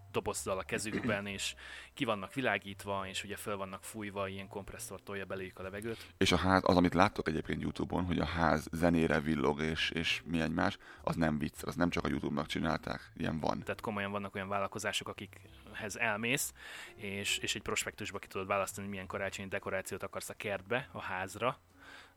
ajándékdobozzal 0.10 0.58
a 0.58 0.64
kezükben, 0.64 1.26
és 1.26 1.56
ki 1.94 2.06
vannak 2.06 2.34
világítva, 2.34 3.08
és 3.08 3.24
ugye 3.24 3.36
föl 3.36 3.58
vannak 3.58 3.84
fújva, 3.84 4.28
ilyen 4.28 4.48
kompresszor 4.48 5.02
tolja 5.04 5.26
beléjük 5.26 5.60
a 5.60 5.64
levegőt. 5.64 6.14
És 6.18 6.32
a 6.32 6.38
ház, 6.38 6.62
az, 6.66 6.78
amit 6.78 6.94
láttok 6.94 7.28
egyébként 7.28 7.62
YouTube-on, 7.62 8.06
hogy 8.06 8.20
a 8.20 8.26
ház 8.26 8.68
zenére 8.72 9.20
villog 9.20 9.62
és, 9.62 9.90
és 9.90 10.22
mi 10.26 10.42
egymás, 10.42 10.78
az 11.02 11.16
nem 11.16 11.38
vicc, 11.38 11.64
az 11.64 11.76
nem 11.76 11.90
csak 11.90 12.04
a 12.06 12.08
YouTube-nak 12.10 12.48
csinálták, 12.48 13.12
ilyen 13.18 13.40
van. 13.40 13.60
Tehát 13.60 13.82
komolyan 13.82 14.12
vannak 14.12 14.36
olyan 14.36 14.48
vállalkozások, 14.48 15.08
akikhez 15.08 15.96
elmész, 15.96 16.54
és, 16.96 17.38
és 17.38 17.56
egy 17.56 17.62
prospektusba 17.62 18.20
ki 18.20 18.28
tudod 18.28 18.48
választani, 18.48 18.82
hogy 18.82 18.90
milyen 18.90 19.08
karácsonyi 19.08 19.48
dekorációt 19.48 20.04
akarsz 20.04 20.30
a 20.30 20.34
kertbe, 20.34 20.90
a 20.92 21.02
házra, 21.02 21.60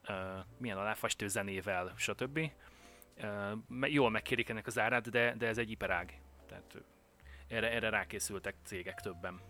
ö, 0.08 0.12
milyen 0.58 0.78
aláfestő 0.78 1.28
zenével, 1.28 1.92
stb. 1.96 2.50
Me- 3.68 3.92
jól 3.92 4.10
megkérik 4.10 4.48
ennek 4.48 4.66
az 4.66 4.78
árát, 4.78 5.10
de, 5.10 5.34
de 5.38 5.46
ez 5.46 5.58
egy 5.58 5.70
iparág. 5.70 6.20
Tehát 6.48 6.82
erre, 7.52 7.70
erre 7.70 7.88
rákészültek 7.88 8.54
cégek 8.64 9.00
többen. 9.00 9.40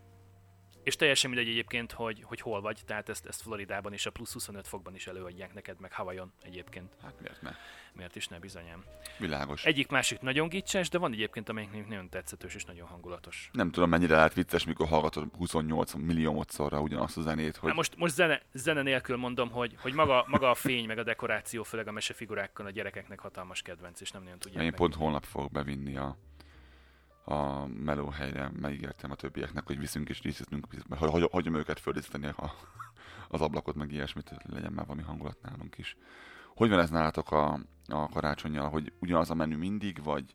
És 0.83 0.97
teljesen 0.97 1.31
mindegy 1.31 1.49
egyébként, 1.49 1.93
hogy, 1.93 2.23
hogy 2.23 2.41
hol 2.41 2.61
vagy, 2.61 2.81
tehát 2.87 3.09
ezt, 3.09 3.27
ezt 3.27 3.43
Floridában 3.43 3.93
és 3.93 4.07
a 4.07 4.11
plusz 4.11 4.33
25 4.33 4.67
fokban 4.67 4.95
is 4.95 5.07
előadják 5.07 5.55
neked, 5.55 5.81
meg 5.81 5.93
Hawaiion 5.93 6.33
egyébként. 6.43 6.97
Hát 7.03 7.15
miért 7.21 7.43
ne? 7.43 7.51
Miért 7.93 8.17
is 8.17 8.29
ne 8.29 8.39
bizonyám. 8.39 8.85
Világos. 9.19 9.65
Egyik 9.65 9.89
másik 9.89 10.21
nagyon 10.21 10.49
gicses, 10.49 10.89
de 10.89 10.99
van 10.99 11.13
egyébként, 11.13 11.49
amelyik 11.49 11.87
nagyon 11.89 12.09
tetszetős 12.09 12.55
és 12.55 12.65
nagyon 12.65 12.87
hangulatos. 12.87 13.51
Nem 13.53 13.71
tudom, 13.71 13.89
mennyire 13.89 14.15
lehet 14.15 14.35
vicces, 14.35 14.65
mikor 14.65 14.89
hallgatod 14.89 15.29
28 15.37 15.93
milliómodszorra 15.95 16.81
ugyanazt 16.81 17.17
a 17.17 17.21
zenét, 17.21 17.57
hogy 17.57 17.69
Hát 17.69 17.77
most, 17.77 17.97
most 17.97 18.15
zene, 18.15 18.43
zene 18.53 18.83
nélkül 18.83 19.17
mondom, 19.17 19.51
hogy, 19.51 19.77
hogy 19.79 19.93
maga, 19.93 20.25
maga 20.29 20.51
a 20.51 20.55
fény, 20.55 20.87
meg 20.87 20.99
a 20.99 21.03
dekoráció, 21.03 21.62
főleg 21.62 21.88
a 21.88 21.93
mesefigurákkal 21.93 22.67
a 22.67 22.71
gyerekeknek 22.71 23.21
hatalmas 23.21 23.62
kedvenc, 23.62 24.01
és 24.01 24.11
nem 24.11 24.23
nagyon 24.23 24.38
tudják 24.38 24.62
én 24.62 24.71
meg. 24.71 24.79
pont 24.79 24.95
holnap 24.95 25.25
fogok 25.25 25.51
bevinni 25.51 25.97
a, 25.97 26.17
a 27.25 27.67
melóhelyre, 27.67 28.51
megígértem 28.61 29.11
a 29.11 29.15
többieknek, 29.15 29.67
hogy 29.67 29.79
viszünk 29.79 30.09
és 30.09 30.21
díszítünk, 30.21 30.67
hogy 30.89 31.11
hagy, 31.11 31.29
hagyom 31.33 31.55
őket 31.55 31.81
földíszíteni 31.81 32.27
a, 32.27 32.53
az 33.29 33.41
ablakot, 33.41 33.75
meg 33.75 33.93
ilyesmit, 33.93 34.35
legyen 34.49 34.73
már 34.73 34.87
valami 34.87 35.07
hangulat 35.07 35.43
nálunk 35.43 35.79
is. 35.79 35.97
Hogy 36.55 36.69
van 36.69 36.79
ez 36.79 36.91
nálatok 36.91 37.31
a, 37.31 37.61
a 37.87 38.09
karácsonyjal, 38.09 38.69
hogy 38.69 38.93
ugyanaz 38.99 39.31
a 39.31 39.35
menü 39.35 39.57
mindig, 39.57 40.03
vagy, 40.03 40.35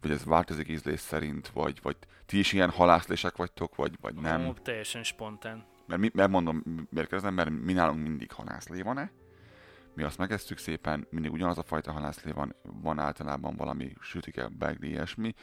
vagy 0.00 0.10
ez 0.10 0.24
változik 0.24 0.68
ízlés 0.68 1.00
szerint, 1.00 1.48
vagy, 1.48 1.78
vagy 1.82 1.96
ti 2.26 2.38
is 2.38 2.52
ilyen 2.52 2.70
halászlések 2.70 3.36
vagytok, 3.36 3.76
vagy, 3.76 3.94
vagy 4.00 4.14
nem? 4.14 4.46
Ó, 4.46 4.52
teljesen 4.52 5.02
spontán. 5.02 5.64
Mert, 5.86 6.00
mi, 6.00 6.10
mert 6.14 6.30
mondom, 6.30 6.62
miért 6.64 7.08
kérdezem, 7.08 7.34
mert 7.34 7.50
mi 7.50 7.72
nálunk 7.72 8.02
mindig 8.02 8.32
halászlé 8.32 8.82
van-e, 8.82 9.10
mi 9.94 10.02
azt 10.02 10.18
megesszük 10.18 10.58
szépen, 10.58 11.06
mindig 11.10 11.32
ugyanaz 11.32 11.58
a 11.58 11.62
fajta 11.62 11.92
halászlé 11.92 12.30
van, 12.30 12.54
van 12.62 12.98
általában 12.98 13.56
valami 13.56 13.92
sütike, 14.00 14.48
begli, 14.48 14.88
ilyesmi, 14.88 15.34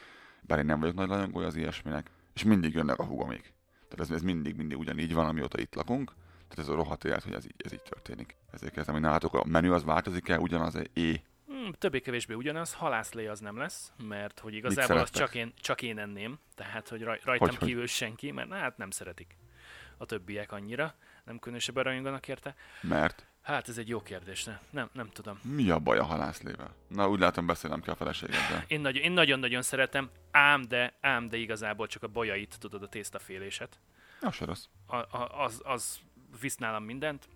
bár 0.46 0.58
én 0.58 0.64
nem 0.64 0.80
vagyok 0.80 0.94
nagy 0.94 1.08
rajongója 1.08 1.46
az 1.46 1.56
ilyesminek, 1.56 2.10
és 2.34 2.44
mindig 2.44 2.74
jönnek 2.74 2.98
a 2.98 3.04
hugomék. 3.04 3.54
Tehát 3.88 4.00
ez, 4.00 4.10
ez 4.10 4.22
mindig, 4.22 4.56
mindig 4.56 4.78
ugyanígy 4.78 5.14
van, 5.14 5.26
amióta 5.26 5.60
itt 5.60 5.74
lakunk, 5.74 6.12
tehát 6.48 6.58
ez 6.58 6.68
a 6.68 6.74
rohadt 6.74 7.04
élet, 7.04 7.22
hogy 7.22 7.32
ez 7.32 7.44
így, 7.44 7.54
ez 7.64 7.72
így 7.72 7.82
történik. 7.82 8.36
Ezért 8.50 8.72
kérdezem, 8.72 8.94
hogy 8.94 9.02
nálatok 9.02 9.34
a 9.34 9.44
menü 9.44 9.70
az 9.70 9.84
változik-e, 9.84 10.38
ugyanaz 10.38 10.76
egy 10.76 10.90
é, 10.92 11.22
Hmm, 11.46 11.72
többé-kevésbé 11.72 12.34
ugyanaz, 12.34 12.72
halászlé 12.72 13.26
az 13.26 13.40
nem 13.40 13.56
lesz, 13.56 13.92
mert 14.08 14.38
hogy 14.38 14.54
igazából 14.54 14.96
azt 14.98 15.14
csak 15.14 15.34
én, 15.34 15.52
csak 15.60 15.82
én 15.82 15.98
enném, 15.98 16.38
tehát 16.54 16.88
hogy 16.88 17.02
raj, 17.02 17.20
rajtam 17.24 17.48
Hogy, 17.48 17.56
hogy? 17.56 17.68
kívül 17.68 17.86
senki, 17.86 18.30
mert 18.30 18.48
na, 18.48 18.54
hát 18.54 18.76
nem 18.76 18.90
szeretik 18.90 19.36
a 19.96 20.04
többiek 20.04 20.52
annyira, 20.52 20.94
nem 21.24 21.38
különösebben 21.38 21.84
rajonganak 21.84 22.28
érte. 22.28 22.54
mert 22.80 23.26
Hát 23.46 23.68
ez 23.68 23.78
egy 23.78 23.88
jó 23.88 24.02
kérdés, 24.02 24.44
ne? 24.44 24.58
nem, 24.70 24.88
nem 24.92 25.08
tudom. 25.08 25.38
mi 25.42 25.70
a 25.70 25.78
baj 25.78 25.98
a 25.98 26.04
halászlével? 26.04 26.74
Na, 26.88 27.08
úgy 27.08 27.20
látom, 27.20 27.46
beszélnem 27.46 27.80
kell 27.80 27.92
a 27.92 27.96
feleségeddel. 27.96 28.64
Én, 28.66 28.80
nagy, 28.80 28.96
én 28.96 29.12
nagyon-nagyon 29.12 29.62
szeretem, 29.62 30.10
ám 30.30 30.62
de, 30.62 30.98
ám 31.00 31.28
de 31.28 31.36
igazából 31.36 31.86
csak 31.86 32.02
a 32.02 32.08
bajait, 32.08 32.56
tudod, 32.58 32.82
a 32.82 32.88
tésztaféléset. 32.88 33.80
Na, 34.20 34.32
se 34.32 34.44
rossz. 34.44 34.64
A, 34.86 34.96
a, 34.96 35.42
az, 35.44 35.60
az 35.64 35.98
visz 36.40 36.56
nálam 36.56 36.84
mindent, 36.84 37.28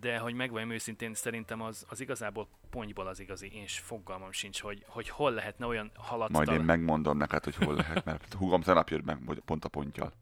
de 0.00 0.18
hogy 0.18 0.34
megvajon 0.34 0.70
őszintén, 0.70 1.14
szerintem 1.14 1.60
az, 1.60 1.86
az 1.88 2.00
igazából 2.00 2.48
pontyból 2.70 3.06
az 3.06 3.20
igazi, 3.20 3.52
és 3.52 3.78
fogalmam 3.78 4.32
sincs, 4.32 4.60
hogy, 4.60 4.84
hogy 4.86 5.08
hol 5.08 5.32
lehetne 5.32 5.66
olyan 5.66 5.90
halat 5.94 6.30
Majd 6.30 6.48
én 6.48 6.60
megmondom 6.60 7.16
neked, 7.16 7.44
hogy 7.44 7.56
hol 7.56 7.74
lehet, 7.74 8.04
mert 8.04 8.34
húgom 8.38 8.60
tegnap 8.60 8.88
jött 8.88 9.04
meg 9.04 9.42
pont 9.44 9.64
a 9.64 9.68
pontjal. 9.68 10.12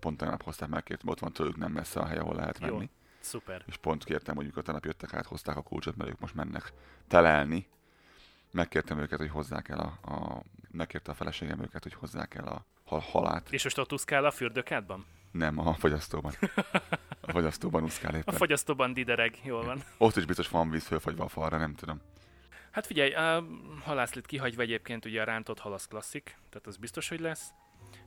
Pont 0.00 0.16
tegnap 0.16 0.42
hozták 0.42 0.68
meg, 0.68 0.82
kértem, 0.82 1.08
ott 1.08 1.18
van 1.18 1.32
tőlük 1.32 1.56
nem 1.56 1.72
messze 1.72 2.00
a 2.00 2.06
hely, 2.06 2.18
ahol 2.18 2.34
lehet 2.34 2.58
Jó. 2.66 2.82
Szuper. 3.20 3.62
És 3.66 3.76
pont 3.76 4.04
kértem, 4.04 4.36
hogy 4.36 4.44
mikor 4.44 4.62
tegnap 4.62 4.84
jöttek 4.84 5.14
át, 5.14 5.26
hozták 5.26 5.56
a 5.56 5.62
kulcsot, 5.62 5.96
mert 5.96 6.10
ők 6.10 6.20
most 6.20 6.34
mennek 6.34 6.72
telelni. 7.08 7.66
Megkértem 8.50 8.98
őket, 8.98 9.18
hogy 9.18 9.30
hozzák 9.30 9.68
el 9.68 9.78
a, 9.78 10.12
a 10.12 10.42
megkérte 10.70 11.10
a 11.10 11.14
feleségem 11.14 11.60
őket, 11.62 11.82
hogy 11.82 11.94
hozzák 11.94 12.34
el 12.34 12.46
a 12.46 12.64
hal- 12.84 13.04
halát. 13.04 13.52
És 13.52 13.64
most 13.64 13.78
ott 13.78 13.92
úszkál 13.92 14.24
a 14.24 14.30
fürdőkádban? 14.30 15.06
Nem, 15.30 15.58
a 15.58 15.74
fogyasztóban. 15.74 16.32
A 17.20 17.30
fogyasztóban 17.30 17.82
úszkál 17.82 18.14
A 18.14 18.16
éppen. 18.16 18.34
fogyasztóban 18.34 18.92
didereg, 18.92 19.38
jól 19.44 19.64
van. 19.64 19.82
Ott 19.98 20.16
is 20.16 20.24
biztos 20.24 20.48
van 20.48 20.70
víz 20.70 20.86
fölfagyva 20.86 21.24
a 21.24 21.28
falra, 21.28 21.58
nem 21.58 21.74
tudom. 21.74 22.00
Hát 22.70 22.86
figyelj, 22.86 23.14
a 23.14 23.44
halászlit 23.84 24.26
kihagyva 24.26 24.62
egyébként 24.62 25.04
ugye 25.04 25.20
a 25.20 25.24
rántott 25.24 25.58
halasz 25.58 25.86
klasszik, 25.86 26.36
tehát 26.50 26.66
az 26.66 26.76
biztos, 26.76 27.08
hogy 27.08 27.20
lesz. 27.20 27.48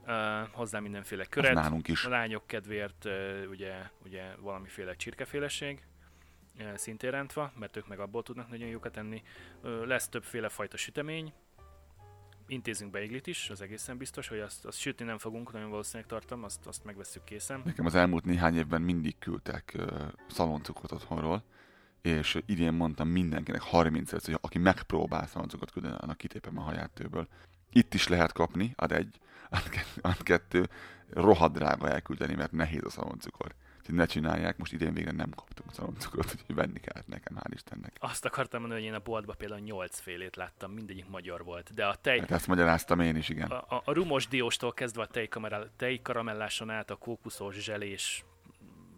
Uh, 0.08 0.48
hozzá 0.52 0.80
mindenféle 0.80 1.26
köret, 1.26 1.54
nálunk 1.54 1.88
is. 1.88 2.06
a 2.06 2.10
lányok 2.10 2.48
kedvéért 2.48 3.06
uh, 3.06 3.50
ugye, 3.50 3.74
ugye 4.06 4.24
valamiféle 4.40 4.96
csirkeféleség, 4.96 5.84
uh, 6.60 6.76
szintén 6.76 7.12
rántva, 7.12 7.52
mert 7.60 7.78
ők 7.78 7.88
meg 7.88 8.00
abból 8.00 8.24
tudnak 8.24 8.50
nagyon 8.50 8.68
jókat 8.68 8.98
enni. 8.98 9.24
Lesz 9.62 10.10
többféle 10.10 10.50
fajta 10.50 10.78
sütemény, 10.78 11.34
intézünk 12.48 12.92
beiglit 12.92 13.28
is, 13.28 13.50
az 13.50 13.62
egészen 13.62 13.98
biztos, 13.98 14.28
hogy 14.28 14.40
azt, 14.40 14.66
azt 14.66 14.80
sütni 14.80 15.06
nem 15.06 15.18
fogunk, 15.18 15.52
nagyon 15.54 15.70
valószínűleg 15.70 16.10
tartom, 16.10 16.44
azt, 16.44 16.66
azt 16.66 16.84
megveszük 16.84 17.24
készen. 17.24 17.62
Nekem 17.66 17.86
az 17.86 17.96
elmúlt 17.96 18.26
néhány 18.26 18.56
évben 18.56 18.82
mindig 18.82 19.18
küldtek 19.20 19.78
szaloncukrot 20.28 20.92
otthonról, 20.92 21.44
és 22.02 22.42
idén 22.46 22.74
mondtam 22.74 23.08
mindenkinek 23.08 23.62
30 23.62 24.26
hogy 24.26 24.38
aki 24.42 24.58
megpróbál 24.58 25.28
szaloncukrot 25.28 25.72
küldeni, 25.72 25.96
annak 26.00 26.18
kitépem 26.18 26.58
a 26.58 26.62
haját 26.62 26.92
tőből. 26.92 27.28
Itt 27.72 27.94
is 27.94 28.08
lehet 28.08 28.32
kapni, 28.32 28.74
ad 28.76 28.92
egy, 28.92 29.20
ad 29.50 29.70
kettő, 29.70 30.00
ad 30.02 30.24
kettő 30.24 30.70
rohadt 31.14 31.54
drága 31.54 31.90
elküldeni, 31.90 32.36
mert 32.36 32.52
nehéz 32.52 32.84
a 32.86 32.90
szaloncukor. 32.90 33.56
Úgyhogy 33.80 33.96
ne 33.96 34.06
csinálják, 34.06 34.58
most 34.58 34.74
idén 34.74 34.94
végre 34.94 35.12
nem 35.12 35.30
kaptunk 35.30 35.74
szaloncukrot, 35.74 36.26
úgyhogy 36.26 36.56
venni 36.56 36.80
kellett 36.80 37.08
nekem, 37.08 37.38
hál' 37.40 37.54
Istennek. 37.54 37.96
Azt 38.00 38.26
akartam 38.26 38.60
mondani, 38.60 38.82
hogy 38.82 38.90
én 38.90 38.96
a 38.96 39.02
boltban 39.04 39.36
például 39.38 39.62
8 39.62 40.00
félét 40.00 40.36
láttam, 40.36 40.72
mindegyik 40.72 41.10
magyar 41.10 41.44
volt, 41.44 41.74
de 41.74 41.86
a 41.86 41.96
tej, 41.96 42.20
Hát 42.20 42.32
ezt 42.32 42.48
magyaráztam 42.48 43.00
én 43.00 43.16
is, 43.16 43.30
igen. 43.30 43.50
a, 43.50 43.76
a, 43.76 43.82
a 43.86 43.92
rumos 43.92 44.28
dióstól 44.28 44.74
kezdve 44.74 45.02
a 45.02 45.06
tejkamerál- 45.08 45.72
tejkaramelláson 45.78 46.70
át 46.70 46.90
a 46.90 46.96
kókuszos 46.96 47.56
zselés 47.56 48.24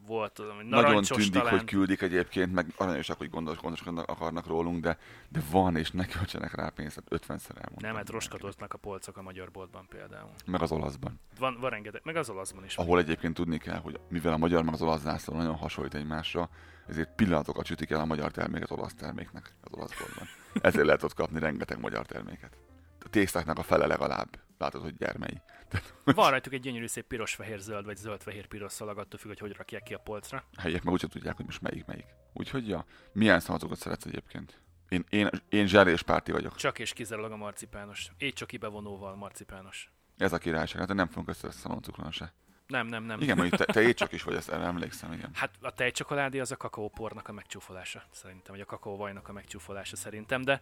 volt, 0.06 0.39
ami 0.39 0.63
Nagyon 0.63 0.70
narancsos 0.70 1.18
tűnik, 1.18 1.32
talán. 1.32 1.58
hogy 1.58 1.63
küldik 1.63 2.02
egyébként, 2.02 2.54
meg 2.54 2.66
aranyosak, 2.78 3.18
hogy 3.18 3.30
gondos, 3.30 3.58
gondoskodnak 3.58 4.10
akarnak 4.10 4.48
rólunk, 4.48 4.84
de, 4.84 4.98
de 5.30 5.42
van, 5.52 5.76
és 5.76 5.92
ne 5.92 6.06
költsenek 6.06 6.56
rá 6.56 6.70
pénzt, 6.70 6.96
hát 6.96 7.22
50-szer 7.22 7.56
elmondtam. 7.56 7.78
Nem, 7.89 7.96
hát 7.96 8.10
roskadoznak 8.10 8.74
a 8.74 8.78
polcok 8.78 9.18
a 9.18 9.22
magyar 9.22 9.52
boltban 9.52 9.86
például. 9.89 10.32
Meg 10.46 10.62
az 10.62 10.72
olaszban. 10.72 11.20
Van, 11.39 11.58
van 11.60 11.70
rengeteg, 11.70 12.02
meg 12.04 12.16
az 12.16 12.30
olaszban 12.30 12.63
is. 12.63 12.78
Ahol 12.78 13.00
egyébként 13.00 13.34
tudni 13.34 13.58
kell, 13.58 13.80
hogy 13.80 14.00
mivel 14.10 14.34
a 14.34 14.38
magyar 14.38 14.63
meg 14.63 14.74
az 14.74 14.82
olasz 14.82 15.02
zászló 15.02 15.36
nagyon 15.36 15.56
hasonlít 15.56 15.94
egymásra, 15.94 16.50
ezért 16.88 17.16
pillanatokat 17.16 17.66
sütik 17.66 17.89
el 17.89 18.00
a 18.00 18.06
magyar 18.06 18.32
terméket 18.32 18.72
olasz 18.72 18.94
terméknek 18.94 19.54
az 19.62 19.72
olasz 19.74 20.00
boltban. 20.00 20.28
Ezért 20.62 20.86
lehet 20.86 21.04
ott 21.04 21.13
kapni 21.13 21.39
rengeteg 21.39 21.80
magyar 21.80 22.06
terméket. 22.06 22.58
A 23.06 23.10
tésztáknak 23.10 23.58
a 23.58 23.63
fele 23.63 23.86
legalább. 23.86 24.39
Látod, 24.63 24.82
hogy 24.82 24.97
gyermei. 24.97 25.41
Van 26.04 26.30
rajtuk 26.30 26.54
egy 26.54 26.60
gyönyörű 26.60 26.88
szép 26.88 27.06
piros-fehér-zöld, 27.06 27.86
vagy 27.86 27.97
zöld-fehér-piros 27.97 28.71
szalag, 28.71 28.97
attól 28.97 29.19
függ, 29.19 29.28
hogy 29.28 29.39
hogy 29.39 29.56
rakják 29.56 29.84
ki 29.84 29.93
a 29.93 29.97
polcra. 29.97 30.43
Helyiek 30.58 30.84
meg 30.84 30.93
úgyse 30.93 31.08
tudják, 31.08 31.36
hogy 31.36 31.45
most 31.45 31.62
melyik 31.62 31.86
melyik. 31.86 32.06
Úgyhogy 32.34 32.67
ja, 32.67 32.86
milyen 33.12 33.39
szalatokat 33.39 33.78
szeretsz 33.78 34.06
egyébként? 34.06 34.62
Én, 34.89 35.06
én, 35.10 35.30
én 35.49 35.67
zseréspárti 35.67 36.32
vagyok. 36.32 36.56
Csak 36.56 36.80
és 36.80 36.93
kizárólag 36.93 37.32
a 37.32 37.36
marcipános. 37.36 38.12
Étcsoki 38.17 38.58
bevonóval 38.58 39.15
marcipános. 39.15 39.91
Ez 40.17 40.34
a 40.34 40.38
királyság. 40.38 40.80
Hát 40.80 40.93
nem 40.93 41.08
fogunk 41.08 41.30
össze 41.30 41.52
szaloncukron 41.52 42.12
se. 42.12 42.34
Nem, 42.67 42.88
nem, 42.88 43.04
nem. 43.04 43.21
Igen, 43.21 43.38
mondjuk 43.38 43.65
te, 43.65 43.73
te 43.73 43.82
étcsok 43.82 44.12
is 44.17 44.23
vagy, 44.23 44.36
ezt 44.36 44.49
erre 44.49 44.63
emlékszem, 44.63 45.12
igen. 45.12 45.30
Hát 45.34 45.56
a 45.62 45.73
tejcsokoládé 45.73 46.39
az 46.39 46.52
a 46.52 46.58
kakaópornak 46.58 47.28
a 47.28 47.32
megcsúfolása, 47.32 48.04
szerintem, 48.12 48.54
vagy 48.54 48.62
a 48.62 48.65
kakaóvajnak 48.65 49.28
a 49.28 49.32
megcsúfolása 49.34 49.95
szerintem, 49.95 50.41
de 50.41 50.62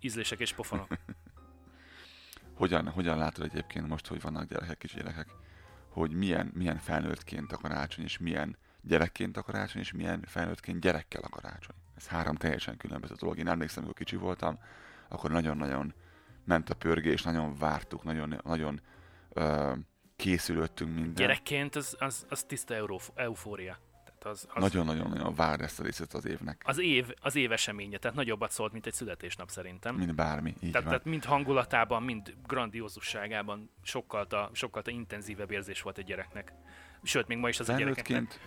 ízlések 0.00 0.40
és 0.40 0.52
pofonok. 0.52 0.88
Hogyan, 2.56 2.88
hogyan 2.88 3.18
látod 3.18 3.44
egyébként 3.44 3.88
most, 3.88 4.06
hogy 4.06 4.20
vannak 4.20 4.48
gyerekek, 4.48 4.78
kis 4.78 4.94
gyerekek, 4.94 5.28
hogy 5.88 6.12
milyen, 6.12 6.50
milyen 6.54 6.78
felnőttként 6.78 7.52
a 7.52 7.56
karácsony, 7.56 8.04
és 8.04 8.18
milyen 8.18 8.56
gyerekként 8.80 9.36
a 9.36 9.42
karácsony, 9.42 9.82
és 9.82 9.92
milyen 9.92 10.24
felnőttként 10.26 10.80
gyerekkel 10.80 11.22
a 11.22 11.28
karácsony. 11.28 11.76
Ez 11.96 12.06
három 12.06 12.34
teljesen 12.34 12.76
különböző 12.76 13.14
dolog. 13.14 13.38
Én 13.38 13.48
emlékszem, 13.48 13.82
amikor 13.82 13.98
kicsi 13.98 14.16
voltam, 14.16 14.58
akkor 15.08 15.30
nagyon-nagyon 15.30 15.94
ment 16.44 16.70
a 16.70 16.74
pörgés, 16.74 17.22
nagyon 17.22 17.54
vártuk, 17.58 18.02
nagyon, 18.02 18.40
nagyon 18.44 18.80
ö, 19.28 19.72
készülöttünk 20.16 20.94
minden. 20.94 21.14
Gyerekként 21.14 21.76
az, 21.76 21.96
az, 21.98 22.26
az 22.28 22.42
tiszta 22.42 22.74
eufória. 23.14 23.78
Az, 24.24 24.46
az, 24.54 24.62
Nagyon-nagyon-nagyon 24.62 25.34
vár 25.34 25.60
ezt 25.60 25.80
a 25.80 25.82
részét 25.82 26.12
az 26.12 26.26
évnek. 26.26 26.62
az, 26.64 26.78
év, 26.78 27.14
az 27.20 27.36
év 27.36 27.52
eseménye, 27.52 27.98
tehát 27.98 28.16
nagyobbat 28.16 28.50
szólt, 28.50 28.72
mint 28.72 28.86
egy 28.86 28.92
születésnap 28.92 29.48
szerintem. 29.48 29.94
Mint 29.94 30.14
bármi, 30.14 30.48
így 30.48 30.70
Tehát, 30.70 30.72
van. 30.72 30.84
tehát 30.84 31.04
mind 31.04 31.24
hangulatában, 31.24 32.02
mind 32.02 32.34
grandiózusságában 32.46 33.70
sokkal, 33.82 34.26
ta, 34.26 34.50
sokkal 34.52 34.82
ta 34.82 34.90
intenzívebb 34.90 35.50
érzés 35.50 35.82
volt 35.82 35.98
egy 35.98 36.04
gyereknek. 36.04 36.52
Sőt, 37.02 37.26
még 37.26 37.38
ma 37.38 37.48
is 37.48 37.60
az 37.60 37.68
a 37.68 37.76
gyerekeknek. 37.76 38.40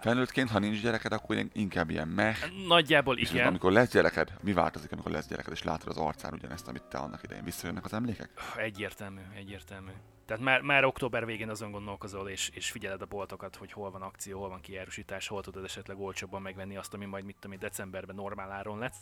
Felnőttként, 0.00 0.50
ha 0.50 0.58
nincs 0.58 0.82
gyereked, 0.82 1.12
akkor 1.12 1.36
inkább 1.52 1.90
ilyen 1.90 2.08
meh. 2.08 2.36
nagyjából 2.66 3.14
Viszont 3.14 3.36
igen. 3.36 3.48
amikor 3.48 3.72
lesz 3.72 3.90
gyereked, 3.90 4.32
mi 4.42 4.52
változik, 4.52 4.92
amikor 4.92 5.10
lesz 5.10 5.28
gyereked, 5.28 5.52
és 5.52 5.62
látod 5.62 5.88
az 5.88 5.96
arcán 5.96 6.32
ugyanezt, 6.32 6.68
amit 6.68 6.82
te 6.82 6.98
annak 6.98 7.22
idején 7.22 7.44
visszajönnek 7.44 7.84
az 7.84 7.92
emlékek? 7.92 8.30
Egyértelmű, 8.56 9.20
egyértelmű. 9.34 9.90
Tehát 10.26 10.42
már, 10.42 10.60
már 10.60 10.84
október 10.84 11.26
végén 11.26 11.48
azon 11.48 11.70
gondolkozol, 11.70 12.28
és, 12.28 12.50
és 12.54 12.70
figyeled 12.70 13.02
a 13.02 13.06
boltokat, 13.06 13.56
hogy 13.56 13.72
hol 13.72 13.90
van 13.90 14.02
akció, 14.02 14.38
hol 14.38 14.48
van 14.48 14.60
kiárusítás, 14.60 15.28
hol 15.28 15.42
tudod 15.42 15.64
esetleg 15.64 15.98
olcsóbban 16.00 16.42
megvenni 16.42 16.76
azt, 16.76 16.94
ami 16.94 17.04
majd 17.04 17.24
mit 17.24 17.34
tudom, 17.34 17.52
én, 17.52 17.58
decemberben 17.58 18.14
normál 18.14 18.50
áron 18.50 18.78
lesz. 18.78 18.98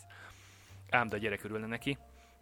Ám 0.89 1.07
de 1.07 1.15
a 1.15 1.19
gyerek 1.19 1.43
örülne 1.43 1.67
neki. 1.67 1.97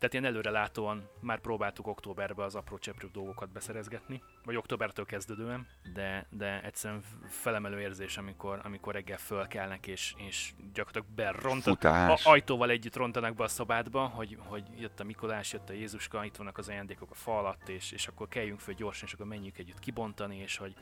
Tehát 0.06 0.24
ilyen 0.24 0.36
előrelátóan 0.36 1.10
már 1.20 1.40
próbáltuk 1.40 1.88
októberben 1.88 2.46
az 2.46 2.56
apró 2.56 2.78
cseprő 2.78 3.10
dolgokat 3.14 3.50
beszerezgetni, 3.50 4.22
vagy 4.44 4.56
októbertől 4.56 5.06
kezdődően, 5.06 5.68
de, 5.94 6.28
de 6.30 6.62
egyszerűen 6.64 7.04
felemelő 7.28 7.80
érzés, 7.80 8.18
amikor, 8.18 8.60
amikor 8.64 8.94
reggel 8.94 9.18
fölkelnek, 9.18 9.88
és, 9.88 10.14
és 10.18 10.54
gyakorlatilag 10.74 11.16
berontanak, 11.16 11.84
a, 11.84 12.18
ajtóval 12.24 12.70
együtt 12.70 12.96
rontanak 12.96 13.36
be 13.36 13.44
a 13.44 13.48
szobádba, 13.48 14.06
hogy, 14.06 14.38
hogy 14.40 14.64
jött 14.78 15.00
a 15.00 15.04
Mikolás, 15.04 15.54
jött 15.54 15.70
a 15.70 15.74
Jézuska, 15.74 16.26
itt 16.26 16.36
vannak 16.36 16.58
az 16.58 16.70
ajándékok 16.70 17.12
a 17.12 17.16
fa 17.16 17.38
alatt, 17.38 17.70
és, 17.70 17.92
és 17.92 18.08
akkor 18.08 18.28
keljünk 18.28 18.60
föl 18.60 18.74
gyorsan, 18.74 19.08
és 19.08 19.14
akkor 19.14 19.26
menjünk 19.26 19.58
együtt 19.58 19.80
kibontani, 19.80 20.38
és 20.38 20.58
hogy 20.58 20.74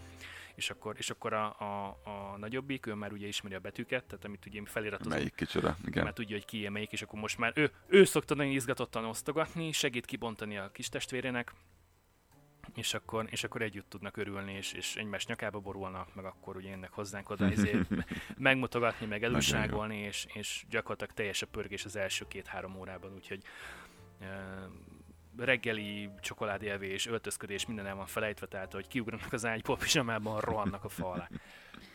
és 0.56 0.70
akkor, 0.70 0.96
és 0.98 1.10
akkor 1.10 1.34
a, 1.34 1.46
a, 1.60 2.00
a 2.04 2.38
nagyobbik, 2.38 2.86
ő 2.86 2.94
már 2.94 3.12
ugye 3.12 3.28
ismeri 3.28 3.56
a 3.56 3.60
betűket, 3.60 4.04
tehát 4.04 4.26
amit 4.26 4.46
ugye 4.46 4.62
feliratozunk, 4.66 5.16
Melyik 5.16 5.36
kicsoda? 5.36 5.76
Igen. 5.86 6.04
mert 6.04 6.16
tudja, 6.16 6.36
hogy 6.36 6.46
ki 6.46 6.70
melyik, 6.70 6.92
és 6.92 7.02
akkor 7.02 7.20
most 7.20 7.38
már 7.38 7.52
ő, 7.56 7.72
ő 7.88 8.04
szokta 8.04 8.36
nagyon 8.36 8.52
izgatottan 8.52 9.06
osztogatni, 9.06 9.72
segít 9.72 10.06
kibontani 10.06 10.58
a 10.58 10.72
kis 10.72 10.90
testvérének, 10.90 11.54
és 12.76 12.94
akkor, 12.94 13.28
és 13.30 13.44
akkor 13.44 13.62
együtt 13.62 13.90
tudnak 13.90 14.18
örülni, 14.18 14.54
és, 14.54 14.74
és 14.74 14.96
egymás 14.96 15.26
nyakába 15.26 15.60
borulnak, 15.60 16.16
meg 16.16 16.26
akkor 16.26 16.56
ugye 16.56 16.70
jönnek 16.70 16.92
hozzánk 16.92 17.30
oda, 17.30 17.46
ezért 17.46 17.90
megmutogatni, 18.38 19.06
meg 19.06 19.24
előságolni, 19.24 19.98
és, 19.98 20.26
és 20.34 20.66
gyakorlatilag 20.70 21.14
teljes 21.14 21.42
a 21.42 21.48
pörgés 21.48 21.86
az 21.86 21.96
első 21.96 22.26
két-három 22.28 22.76
órában, 22.76 23.14
úgyhogy 23.14 23.44
reggeli 25.38 26.10
csokoládélvés, 26.22 27.08
öltözködés, 27.08 27.66
minden 27.66 27.86
el 27.86 27.96
van 27.96 28.06
felejtve, 28.06 28.46
tehát 28.46 28.74
hogy 28.74 28.88
kiugranak 28.88 29.34
az 29.34 29.46
ágyból, 29.46 29.78
pizsamában 29.78 30.40
rohannak 30.40 30.84
a 30.84 30.90
fa 30.90 31.12
alá. 31.12 31.30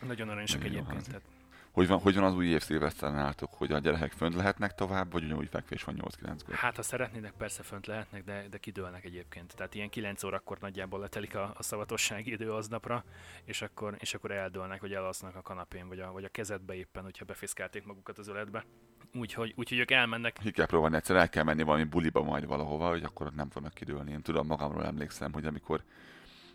Nagyon 0.07 0.29
aranyosak 0.29 0.63
egyébként. 0.63 0.87
hangzik. 0.87 1.07
Tehát 1.11 1.27
Hogy 1.71 1.87
van, 1.87 1.99
hogy 1.99 2.15
van 2.15 2.23
az 2.23 2.35
új 2.35 2.47
év 2.47 2.61
szilveszteren 2.61 3.15
nálatok, 3.15 3.53
hogy 3.53 3.71
a 3.71 3.79
gyerekek 3.79 4.11
fönt 4.11 4.35
lehetnek 4.35 4.75
tovább, 4.75 5.11
vagy 5.11 5.23
ugyanúgy 5.23 5.47
fekvés 5.49 5.83
van 5.83 6.01
8-9-kor? 6.01 6.55
Hát, 6.55 6.75
ha 6.75 6.81
szeretnének, 6.81 7.31
persze 7.31 7.63
fönt 7.63 7.85
lehetnek, 7.85 8.23
de, 8.23 8.45
de 8.49 8.57
kidőlnek 8.57 9.05
egyébként. 9.05 9.55
Tehát 9.55 9.75
ilyen 9.75 9.89
9 9.89 10.23
órakor 10.23 10.57
nagyjából 10.59 10.99
letelik 10.99 11.35
a, 11.35 11.53
a 11.57 11.63
szavatossági 11.63 12.31
idő 12.31 12.53
aznapra, 12.53 13.03
és 13.43 13.61
akkor, 13.61 13.95
és 13.99 14.13
akkor 14.13 14.31
eldőlnek, 14.31 14.81
vagy 14.81 14.93
elalsznak 14.93 15.35
a 15.35 15.41
kanapén, 15.41 15.87
vagy 15.87 15.99
a, 15.99 16.11
vagy 16.11 16.23
a 16.23 16.29
kezedbe 16.29 16.75
éppen, 16.75 17.03
hogyha 17.03 17.25
befészkálték 17.25 17.85
magukat 17.85 18.17
az 18.17 18.27
öletbe. 18.27 18.65
Úgyhogy, 19.13 19.53
úgyhogy 19.55 19.77
ők 19.77 19.91
elmennek. 19.91 20.33
Ki 20.33 20.51
kell 20.51 20.65
próbálni, 20.65 20.95
egyszer 20.95 21.15
el 21.15 21.29
kell 21.29 21.43
menni 21.43 21.63
valami 21.63 21.83
buliba 21.83 22.23
majd 22.23 22.45
valahova, 22.45 22.89
hogy 22.89 23.03
akkor 23.03 23.25
ott 23.25 23.35
nem 23.35 23.49
fognak 23.49 23.73
kidőlni. 23.73 24.11
Én 24.11 24.21
tudom, 24.21 24.47
magamról 24.47 24.85
emlékszem, 24.85 25.33
hogy 25.33 25.45
amikor 25.45 25.83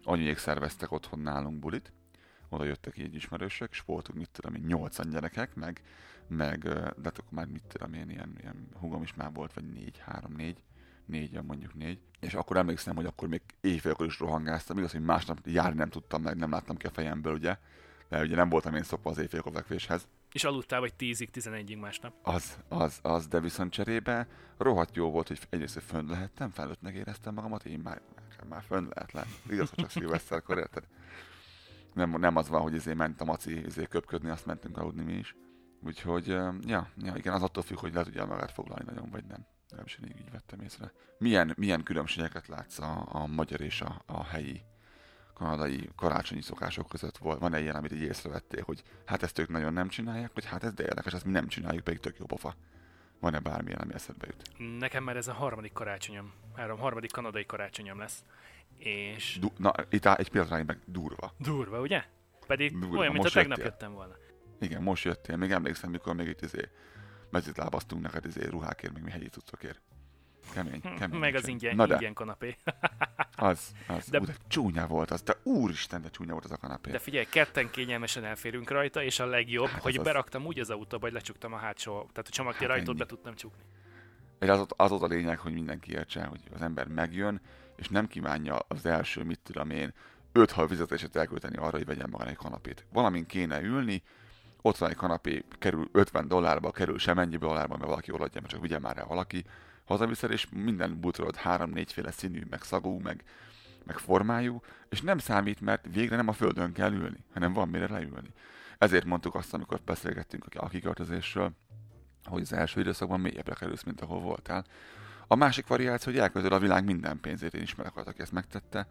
anyuék 0.04 0.38
szerveztek 0.38 0.92
otthon 0.92 1.20
nálunk 1.20 1.58
bulit, 1.58 1.92
oda 2.48 2.64
jöttek 2.64 2.98
így 2.98 3.14
ismerősök, 3.14 3.70
és 3.70 3.80
voltunk, 3.80 4.18
mit 4.18 4.30
tudom 4.30 4.54
én, 4.54 4.64
nyolcan 4.66 5.10
gyerekek, 5.10 5.54
meg, 5.54 5.82
meg, 6.28 6.62
de 6.62 6.80
hát 7.04 7.18
akkor 7.18 7.32
már 7.32 7.46
mit 7.46 7.62
tudom 7.68 7.94
én, 7.94 8.10
ilyen, 8.10 8.34
ilyen 8.40 8.68
hugom 8.80 9.02
is 9.02 9.14
már 9.14 9.32
volt, 9.32 9.52
vagy 9.52 9.64
négy, 9.64 9.98
három, 9.98 10.32
négy, 10.32 10.62
négyen 11.06 11.44
mondjuk 11.44 11.74
négy. 11.74 11.98
És 12.20 12.34
akkor 12.34 12.56
emlékszem, 12.56 12.96
hogy 12.96 13.06
akkor 13.06 13.28
még 13.28 13.42
éjfélkor 13.60 14.06
is 14.06 14.18
rohangáztam, 14.18 14.78
igaz, 14.78 14.92
hogy 14.92 15.04
másnap 15.04 15.38
járni 15.44 15.78
nem 15.78 15.90
tudtam 15.90 16.22
meg, 16.22 16.36
nem 16.36 16.50
láttam 16.50 16.76
ki 16.76 16.86
a 16.86 16.90
fejemből, 16.90 17.34
ugye, 17.34 17.56
mert 18.08 18.24
ugye 18.24 18.36
nem 18.36 18.48
voltam 18.48 18.74
én 18.74 18.82
szokva 18.82 19.10
az 19.10 19.18
éjfélkor 19.18 19.52
fekvéshez. 19.52 20.06
És 20.34 20.44
aludtál 20.44 20.80
vagy 20.80 20.92
10-ig, 20.98 21.28
11-ig 21.32 21.80
másnap. 21.80 22.14
Az, 22.22 22.58
az, 22.68 22.98
az, 23.02 23.26
de 23.26 23.40
viszont 23.40 23.72
cserébe 23.72 24.28
rohadt 24.58 24.96
jó 24.96 25.10
volt, 25.10 25.28
hogy 25.28 25.40
egyrészt 25.50 25.74
hogy 25.74 25.82
fönn 25.82 26.08
lehettem, 26.08 26.50
felnőttnek 26.50 26.94
éreztem 26.94 27.34
magamat, 27.34 27.64
én 27.64 27.78
már, 27.78 28.00
már 28.48 28.62
fönn 28.62 28.88
lehet. 29.12 29.28
Igaz, 29.50 29.68
hogy 29.68 29.78
csak 29.78 29.90
szilveszterkor, 29.90 30.58
érted? 30.58 30.84
Nem, 31.92 32.10
nem 32.10 32.36
az 32.36 32.48
van, 32.48 32.60
hogy 32.60 32.74
izé 32.74 32.92
ment 32.92 33.20
a 33.20 33.24
maci 33.24 33.64
izé 33.64 33.84
köpködni, 33.84 34.28
azt 34.28 34.46
mentünk 34.46 34.78
aludni 34.78 35.02
mi 35.02 35.12
is. 35.12 35.36
Úgyhogy, 35.82 36.26
ja, 36.26 36.56
ja, 36.96 37.14
igen, 37.16 37.34
az 37.34 37.42
attól 37.42 37.62
függ, 37.62 37.78
hogy 37.78 37.94
le 37.94 38.02
tudja 38.02 38.26
magát 38.26 38.52
foglalni 38.52 38.84
nagyon, 38.84 39.10
vagy 39.10 39.24
nem. 39.24 39.46
Nem 39.68 39.84
is 39.84 39.98
így 40.04 40.30
vettem 40.30 40.60
észre. 40.60 40.92
Milyen, 41.18 41.54
milyen 41.56 41.82
különbségeket 41.82 42.46
látsz 42.46 42.78
a, 42.78 43.06
a 43.08 43.26
magyar 43.26 43.60
és 43.60 43.80
a, 43.80 44.02
a 44.06 44.24
helyi 44.24 44.62
kanadai 45.34 45.88
karácsonyi 45.96 46.40
szokások 46.42 46.88
között 46.88 47.16
volt. 47.16 47.38
Van-e 47.38 47.60
ilyen, 47.60 47.74
amit 47.76 47.92
így 47.92 48.00
észrevettél, 48.02 48.62
hogy 48.62 48.82
hát 49.04 49.22
ezt 49.22 49.38
ők 49.38 49.48
nagyon 49.48 49.72
nem 49.72 49.88
csinálják, 49.88 50.30
hogy 50.34 50.44
hát 50.44 50.64
ez 50.64 50.72
de 50.74 50.82
érdekes, 50.82 51.12
ezt 51.12 51.24
mi 51.24 51.30
nem 51.32 51.48
csináljuk, 51.48 51.84
pedig 51.84 52.00
tök 52.00 52.16
jó 52.18 52.24
pofa. 52.26 52.54
Van-e 53.20 53.38
bármilyen, 53.38 53.80
ami 53.80 53.94
eszedbe 53.94 54.26
jut? 54.26 54.78
Nekem 54.78 55.04
már 55.04 55.16
ez 55.16 55.28
a 55.28 55.32
harmadik 55.32 55.72
karácsonyom, 55.72 56.32
három 56.56 56.78
harmadik 56.78 57.12
kanadai 57.12 57.46
karácsonyom 57.46 57.98
lesz. 57.98 58.24
És 58.76 59.38
Du- 59.40 59.58
na, 59.58 59.72
itt 59.88 60.06
áll, 60.06 60.14
egy 60.16 60.30
pillanatra 60.30 60.64
meg, 60.64 60.78
durva. 60.84 61.32
durva, 61.38 61.80
ugye? 61.80 62.04
Pedig 62.46 62.78
Durva, 62.78 62.98
olyan, 62.98 63.12
mint 63.12 63.24
a 63.24 63.30
tegnap 63.30 63.58
jöttél. 63.58 63.72
jöttem 63.72 63.92
volna. 63.92 64.14
Igen, 64.60 64.82
most 64.82 65.04
jöttél, 65.04 65.36
még 65.36 65.50
emlékszem, 65.50 65.90
mikor 65.90 66.14
még 66.14 66.26
itt 66.28 66.40
izé 66.42 66.68
mezit 67.30 67.56
lábaztunk 67.56 68.02
neked 68.02 68.26
izé 68.26 68.46
ruhákért, 68.46 68.92
még 68.92 69.02
mi 69.02 69.10
hegyi 69.10 69.28
cuccokért. 69.28 69.80
Kemény, 70.52 70.80
kemény. 70.98 71.18
Meg 71.20 71.34
az 71.34 71.48
ingyen, 71.48 71.76
Na 71.76 71.86
de, 71.86 71.94
ingyen 71.94 72.12
kanapé. 72.12 72.56
az, 73.36 73.72
az. 73.86 74.08
De-. 74.08 74.18
Ú, 74.18 74.24
de 74.24 74.34
csúnya 74.48 74.86
volt 74.86 75.10
az, 75.10 75.22
de 75.22 75.36
úristen, 75.42 76.02
de 76.02 76.08
csúnya 76.10 76.32
volt 76.32 76.44
az 76.44 76.50
a 76.50 76.56
kanapé. 76.56 76.90
De 76.90 76.98
figyelj, 76.98 77.24
ketten 77.24 77.70
kényelmesen 77.70 78.24
elférünk 78.24 78.70
rajta, 78.70 79.02
és 79.02 79.18
a 79.20 79.26
legjobb, 79.26 79.66
Hát 79.68 79.82
hogy 79.82 79.92
az 79.92 79.98
az. 79.98 80.04
beraktam 80.04 80.46
úgy 80.46 80.58
az 80.58 80.70
autóba, 80.70 81.04
hogy 81.04 81.12
lecsuktam 81.12 81.52
a 81.52 81.56
hátsó, 81.56 81.92
tehát 81.92 82.28
a 82.28 82.30
csomagti 82.30 82.66
Hát 82.66 82.76
ennyi. 82.76 82.94
be 82.94 83.06
tudtam 83.06 83.34
csukni. 83.34 83.62
És 84.38 84.48
az, 84.48 84.66
az 84.68 84.92
az 84.92 85.02
a 85.02 85.06
lényeg, 85.06 85.38
hogy 85.38 85.52
mindenki 85.52 85.92
értse, 85.92 86.24
hogy 86.24 86.40
az 86.54 86.62
ember 86.62 86.86
megjön, 86.86 87.40
és 87.76 87.88
nem 87.88 88.06
kívánja 88.06 88.58
az 88.68 88.86
első, 88.86 89.22
mit 89.22 89.40
tudom 89.42 89.70
én, 89.70 89.92
öt 90.32 90.50
hal 90.50 90.68
fizetését 90.68 91.16
elkölteni 91.16 91.56
arra, 91.56 91.76
hogy 91.76 91.86
vegyen 91.86 92.08
magának 92.10 92.32
egy 92.32 92.38
kanapét. 92.38 92.86
Valamin 92.92 93.26
kéne 93.26 93.60
ülni, 93.60 94.02
ott 94.62 94.76
van 94.76 94.90
egy 94.90 94.96
kanapé, 94.96 95.44
kerül 95.58 95.88
50 95.92 96.28
dollárba, 96.28 96.70
kerül 96.70 96.98
semennyi 96.98 97.36
dollárba, 97.36 97.76
mert 97.76 97.88
valaki 97.88 98.12
oladja, 98.12 98.40
mert 98.40 98.52
csak 98.52 98.62
vigye 98.62 98.78
már 98.78 98.96
rá 98.96 99.04
valaki. 99.04 99.44
Hazaviszed, 99.84 100.30
és 100.30 100.46
minden 100.50 101.00
bútorod 101.00 101.36
három-négyféle 101.36 102.10
színű, 102.10 102.42
meg 102.50 102.62
szagú, 102.62 102.98
meg, 102.98 103.24
meg 103.84 103.98
formájú, 103.98 104.60
és 104.88 105.00
nem 105.00 105.18
számít, 105.18 105.60
mert 105.60 105.86
végre 105.92 106.16
nem 106.16 106.28
a 106.28 106.32
földön 106.32 106.72
kell 106.72 106.92
ülni, 106.92 107.24
hanem 107.32 107.52
van 107.52 107.68
mire 107.68 107.88
leülni. 107.88 108.32
Ezért 108.78 109.04
mondtuk 109.04 109.34
azt, 109.34 109.54
amikor 109.54 109.80
beszélgettünk 109.84 110.46
a 110.54 110.68
kiköltözésről, 110.68 111.52
hogy 112.24 112.42
az 112.42 112.52
első 112.52 112.80
időszakban 112.80 113.20
mélyebbre 113.20 113.54
kerülsz, 113.54 113.82
mint 113.82 114.00
ahol 114.00 114.20
voltál. 114.20 114.64
A 115.26 115.34
másik 115.34 115.66
variáció, 115.66 116.12
hogy 116.12 116.20
elköltöd 116.20 116.52
a 116.52 116.58
világ 116.58 116.84
minden 116.84 117.20
pénzét, 117.20 117.54
én 117.54 117.62
ismerek 117.62 117.96
olyat, 117.96 118.08
aki 118.08 118.20
ezt 118.20 118.32
megtette, 118.32 118.86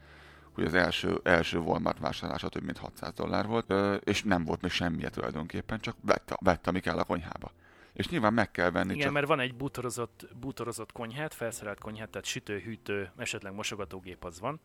hogy 0.53 0.63
az 0.63 0.73
első, 0.73 1.19
első 1.23 1.58
Walmart 1.58 1.99
vásárlása 1.99 2.49
több 2.49 2.63
mint 2.63 2.77
600 2.77 3.13
dollár 3.13 3.47
volt, 3.47 3.73
és 4.06 4.23
nem 4.23 4.43
volt 4.43 4.62
még 4.62 4.71
semmije 4.71 5.10
tulajdonképpen, 5.10 5.79
csak 5.79 5.95
vette, 6.01 6.38
vette 6.39 6.69
ami 6.69 6.79
kell 6.79 6.97
a 6.97 7.03
konyhába. 7.03 7.51
És 7.93 8.08
nyilván 8.10 8.34
meg 8.34 8.51
kell 8.51 8.71
venni, 8.71 8.91
Igen, 8.91 9.03
csak 9.03 9.13
mert 9.13 9.27
van 9.27 9.39
egy 9.39 9.56
bútorozott, 9.56 10.27
bútorozott 10.36 10.91
konyhát, 10.91 11.34
felszerelt 11.34 11.79
konyhát, 11.79 12.10
tehát 12.10 12.27
sütő, 12.27 12.60
hűtő, 12.60 13.12
esetleg 13.17 13.53
mosogatógép 13.53 14.23
az 14.23 14.39
van, 14.39 14.60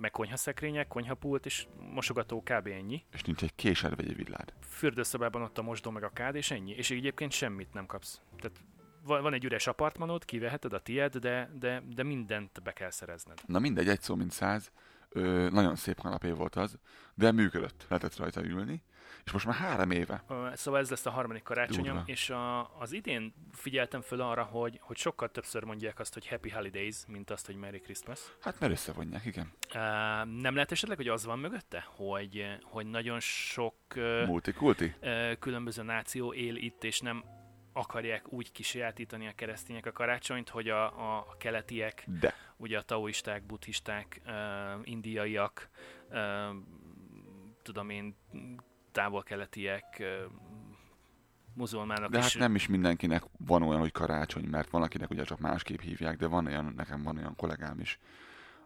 meg 0.00 0.10
konyhaszekrények, 0.10 0.88
konyhapult 0.88 1.46
és 1.46 1.66
mosogató 1.92 2.42
kb. 2.42 2.66
ennyi. 2.66 3.04
és 3.12 3.22
nincs 3.22 3.42
egy 3.42 3.54
késed 3.54 3.96
vagy 3.96 4.08
egy 4.08 4.16
villád. 4.16 4.52
Fürdőszobában 4.60 5.42
ott 5.42 5.58
a 5.58 5.62
mosdó 5.62 5.90
meg 5.90 6.02
a 6.02 6.08
kád, 6.08 6.34
és 6.34 6.50
ennyi. 6.50 6.72
És 6.72 6.90
egyébként 6.90 7.32
semmit 7.32 7.72
nem 7.72 7.86
kapsz. 7.86 8.20
Tehát 8.40 8.58
van, 9.04 9.32
egy 9.32 9.44
üres 9.44 9.66
apartmanod, 9.66 10.24
kiveheted 10.24 10.72
a 10.72 10.80
tied, 10.80 11.16
de, 11.16 11.50
de, 11.58 11.82
de 11.94 12.02
mindent 12.02 12.62
be 12.62 12.72
kell 12.72 12.90
szerezned. 12.90 13.40
Na 13.46 13.58
mindegy, 13.58 13.88
egy 13.88 14.00
szó, 14.00 14.14
mint 14.14 14.30
száz. 14.30 14.72
Ö, 15.08 15.48
nagyon 15.50 15.76
szép 15.76 16.00
kanapé 16.00 16.30
volt 16.30 16.56
az, 16.56 16.78
de 17.14 17.32
működött, 17.32 17.84
lehetett 17.88 18.16
rajta 18.16 18.44
ülni. 18.44 18.82
És 19.24 19.32
most 19.32 19.46
már 19.46 19.54
három 19.54 19.90
éve. 19.90 20.24
Szóval 20.54 20.80
ez 20.80 20.90
lesz 20.90 21.06
a 21.06 21.10
harmadik 21.10 21.42
karácsonyom, 21.42 21.94
Durva. 21.96 22.02
és 22.06 22.30
a, 22.30 22.78
az 22.78 22.92
idén 22.92 23.34
figyeltem 23.52 24.00
föl 24.00 24.20
arra, 24.20 24.42
hogy, 24.42 24.78
hogy 24.82 24.96
sokkal 24.96 25.30
többször 25.30 25.64
mondják 25.64 25.98
azt, 25.98 26.12
hogy 26.14 26.28
Happy 26.28 26.50
Holidays, 26.50 26.96
mint 27.06 27.30
azt, 27.30 27.46
hogy 27.46 27.56
Merry 27.56 27.80
Christmas. 27.80 28.20
Hát 28.40 28.60
mert 28.60 28.72
összevonják, 28.72 29.24
igen. 29.24 29.52
Uh, 29.66 29.74
nem 30.40 30.54
lehet 30.54 30.72
esetleg, 30.72 30.96
hogy 30.96 31.08
az 31.08 31.24
van 31.24 31.38
mögötte, 31.38 31.86
hogy, 31.88 32.58
hogy 32.62 32.86
nagyon 32.86 33.20
sok 33.20 33.74
uh, 33.96 34.26
Multikulti? 34.26 34.94
uh, 35.02 35.32
különböző 35.38 35.82
náció 35.82 36.32
él 36.32 36.56
itt, 36.56 36.84
és 36.84 37.00
nem 37.00 37.24
akarják 37.72 38.32
úgy 38.32 38.52
kisajátítani 38.52 39.26
a 39.26 39.32
keresztények 39.34 39.86
a 39.86 39.92
karácsonyt, 39.92 40.48
hogy 40.48 40.68
a, 40.68 41.18
a 41.18 41.36
keletiek, 41.38 42.04
De. 42.20 42.34
ugye 42.56 42.78
a 42.78 42.82
taoisták, 42.82 43.42
buddhisták, 43.46 44.20
uh, 44.26 44.32
indiaiak, 44.82 45.68
uh, 46.10 46.18
tudom 47.62 47.90
én, 47.90 48.16
távol-keletiek, 48.92 50.02
muzulmánok 51.54 52.10
De 52.10 52.18
hát 52.18 52.26
is. 52.26 52.34
nem 52.34 52.54
is 52.54 52.66
mindenkinek 52.66 53.22
van 53.46 53.62
olyan, 53.62 53.80
hogy 53.80 53.92
karácsony, 53.92 54.44
mert 54.44 54.70
van 54.70 54.82
akinek 54.82 55.10
ugye 55.10 55.24
csak 55.24 55.38
másképp 55.38 55.80
hívják, 55.80 56.16
de 56.16 56.26
van 56.26 56.46
olyan, 56.46 56.72
nekem 56.76 57.02
van 57.02 57.16
olyan 57.16 57.36
kollégám 57.36 57.80
is, 57.80 57.98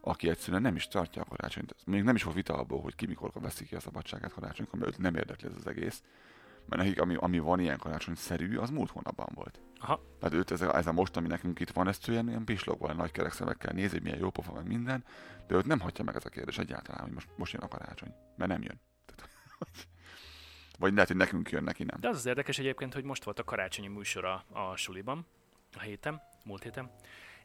aki 0.01 0.29
egyszerűen 0.29 0.63
nem 0.63 0.77
is 0.77 0.89
tartja 0.89 1.23
a 1.23 1.25
karácsonyt. 1.25 1.75
Még 1.87 2.03
nem 2.03 2.15
is 2.15 2.23
volt 2.23 2.37
vita 2.37 2.55
abból, 2.59 2.81
hogy 2.81 2.95
ki 2.95 3.07
mikor 3.07 3.31
veszi 3.41 3.65
ki 3.65 3.75
a 3.75 3.81
szabadságát 3.81 4.33
karácsonykor, 4.33 4.79
mert 4.79 4.93
őt 4.93 4.99
nem 4.99 5.15
érdekli 5.15 5.49
ez 5.49 5.55
az 5.57 5.67
egész. 5.67 6.03
Mert 6.69 6.83
nekik, 6.83 7.01
ami, 7.01 7.15
ami 7.15 7.39
van 7.39 7.61
ilyen 7.61 7.79
karácsony-szerű, 7.79 8.57
az 8.57 8.71
múlt 8.71 8.91
hónapban 8.91 9.29
volt. 9.35 9.61
Aha. 9.79 10.01
Tehát 10.19 10.35
őt 10.35 10.51
ez 10.51 10.61
a, 10.61 10.77
ez 10.77 10.87
a 10.87 10.93
most, 10.93 11.17
ami 11.17 11.27
nekünk 11.27 11.61
itt 11.61 11.71
van, 11.71 11.89
ezt 11.89 12.09
olyan 12.09 12.29
ilyen 12.29 12.45
pislogval, 12.45 12.95
nagy 12.95 13.11
kerek 13.11 13.33
szemekkel 13.33 13.73
nézi, 13.73 13.93
hogy 13.93 14.03
milyen 14.03 14.19
jó 14.19 14.31
pofa, 14.31 14.53
meg 14.53 14.67
minden, 14.67 15.05
de 15.47 15.55
őt 15.55 15.67
nem 15.67 15.81
hagyja 15.81 16.05
meg 16.05 16.17
ez 16.17 16.25
a 16.25 16.29
kérdés 16.29 16.59
egyáltalán, 16.59 17.03
hogy 17.03 17.13
most, 17.13 17.29
most 17.37 17.53
jön 17.53 17.63
a 17.63 17.69
karácsony. 17.69 18.15
Mert 18.37 18.51
nem 18.51 18.63
jön. 18.63 18.81
Tehát, 19.05 19.31
vagy 20.79 20.93
lehet, 20.93 21.09
hogy 21.09 21.17
nekünk 21.17 21.51
jön, 21.51 21.65
neki 21.65 21.85
nem. 21.85 22.01
De 22.01 22.09
az 22.09 22.17
az 22.17 22.27
érdekes 22.27 22.59
egyébként, 22.59 22.95
hogy 22.95 23.05
most 23.05 23.25
volt 23.25 23.39
a 23.39 23.45
karácsonyi 23.45 23.89
műsora 23.89 24.45
a 24.53 24.77
suliban, 24.77 25.27
a 25.77 25.81
héten, 25.81 26.23
múlt 26.45 26.63
héten, 26.63 26.91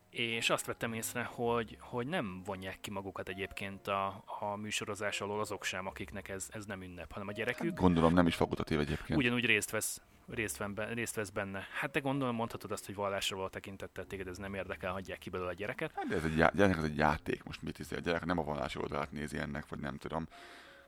és 0.10 0.50
azt 0.50 0.66
vettem 0.66 0.94
észre, 0.94 1.24
hogy, 1.24 1.78
hogy 1.80 2.08
nem 2.08 2.42
vonják 2.46 2.78
ki 2.82 2.92
magukat 2.92 3.30
egyébként 3.30 3.88
a, 3.88 4.24
a 4.40 4.56
műsorozás 4.56 5.22
alól 5.22 5.40
azok 5.40 5.64
sem, 5.64 5.88
akiknek 5.88 6.30
ez, 6.30 6.48
ez 6.52 6.66
nem 6.66 6.82
ünnep, 6.82 7.12
hanem 7.12 7.28
a 7.28 7.32
gyerekük 7.32 7.78
Gondolom 7.80 8.14
nem 8.14 8.28
is 8.28 8.36
fakultatív 8.36 8.80
egyébként. 8.80 9.20
ugyanúgy 9.20 9.46
részt 9.46 9.70
vesz, 9.70 10.02
részt, 10.28 10.74
be, 10.74 10.94
részt 10.94 11.16
vesz 11.16 11.30
benne. 11.30 11.68
Hát 11.80 11.92
de 11.92 12.00
gondolom 12.00 12.36
mondhatod 12.36 12.72
azt, 12.72 12.86
hogy 12.86 12.96
vallásra 12.96 13.36
való 13.36 13.48
tekintettel 13.48 14.06
téged 14.06 14.28
ez 14.28 14.38
nem 14.38 14.54
érdekel, 14.54 14.92
hagyják 14.92 15.18
ki 15.20 15.30
belőle 15.30 15.50
a 15.50 15.54
gyereket. 15.54 15.92
Hát 15.96 16.08
de 16.08 16.16
ez 16.16 16.24
egy, 16.24 16.38
já- 16.38 16.56
gyerek, 16.56 16.78
ez 16.78 16.84
egy 16.84 16.98
játék, 16.98 17.44
most 17.44 17.62
mit 17.62 17.78
hiszi 17.78 17.96
a 17.96 18.00
gyerek, 18.00 18.26
nem 18.26 18.38
a 18.38 18.44
vallási 18.44 18.80
oldalát 18.80 19.12
nézi 19.12 19.38
ennek, 19.38 19.68
vagy 19.68 19.80
nem 19.80 19.98
tudom, 19.98 20.28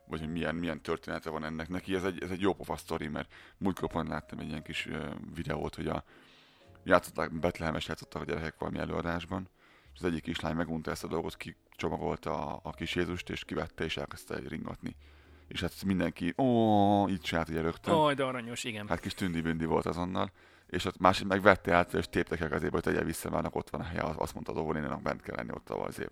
vagy 0.06 0.18
hogy 0.18 0.32
milyen, 0.32 0.54
milyen 0.54 0.80
története 0.80 1.30
van 1.30 1.44
ennek. 1.44 1.68
Neki 1.68 1.94
ez 1.94 2.04
egy, 2.04 2.22
ez 2.22 2.30
egy 2.30 2.40
jó 2.40 2.52
pofa 2.52 2.76
sztori, 2.76 3.08
mert 3.08 3.32
múltkor 3.56 3.88
pont 3.88 4.08
láttam 4.08 4.38
egy 4.38 4.48
ilyen 4.48 4.62
kis 4.62 4.88
videót, 5.34 5.74
hogy 5.74 5.86
a 5.86 6.04
játszották, 6.84 7.32
Betlehemes 7.32 7.88
játszottak 7.88 8.22
a 8.22 8.24
gyerekek 8.24 8.58
valami 8.58 8.78
előadásban, 8.78 9.48
és 9.94 10.00
az 10.00 10.06
egyik 10.06 10.22
kislány 10.22 10.54
megunta 10.54 10.90
ezt 10.90 11.04
a 11.04 11.08
dolgot, 11.08 11.36
kicsomagolta 11.36 12.46
a, 12.46 12.60
a 12.62 12.70
kis 12.70 12.94
Jézust, 12.94 13.30
és 13.30 13.44
kivette, 13.44 13.84
és 13.84 13.96
elkezdte 13.96 14.38
ringatni. 14.48 14.96
És 15.48 15.60
hát 15.60 15.84
mindenki, 15.84 16.34
ó, 16.36 17.08
így 17.08 17.20
csinált 17.20 17.48
ugye 17.48 17.60
rögtön. 17.60 17.94
Ó, 17.94 18.12
de 18.12 18.24
aranyos, 18.24 18.64
igen. 18.64 18.88
Hát 18.88 19.00
kis 19.00 19.14
tündi 19.14 19.64
volt 19.64 19.86
azonnal. 19.86 20.32
És 20.66 20.84
ott 20.84 20.98
másik 20.98 21.26
meg 21.26 21.42
vette 21.42 21.74
át, 21.74 21.94
és 21.94 22.08
téptek 22.08 22.40
el 22.40 22.52
azért, 22.52 22.72
hogy 22.72 22.82
tegye 22.82 23.02
vissza, 23.02 23.30
mert 23.30 23.48
ott 23.50 23.70
van 23.70 23.80
a 23.80 23.84
helye, 23.84 24.02
azt 24.02 24.34
mondta 24.34 24.52
az 24.52 24.58
óvónénának 24.58 25.02
bent 25.02 25.22
kell 25.22 25.36
lenni 25.36 25.50
ott 25.50 25.70
a 25.70 25.84
azért 25.84 26.10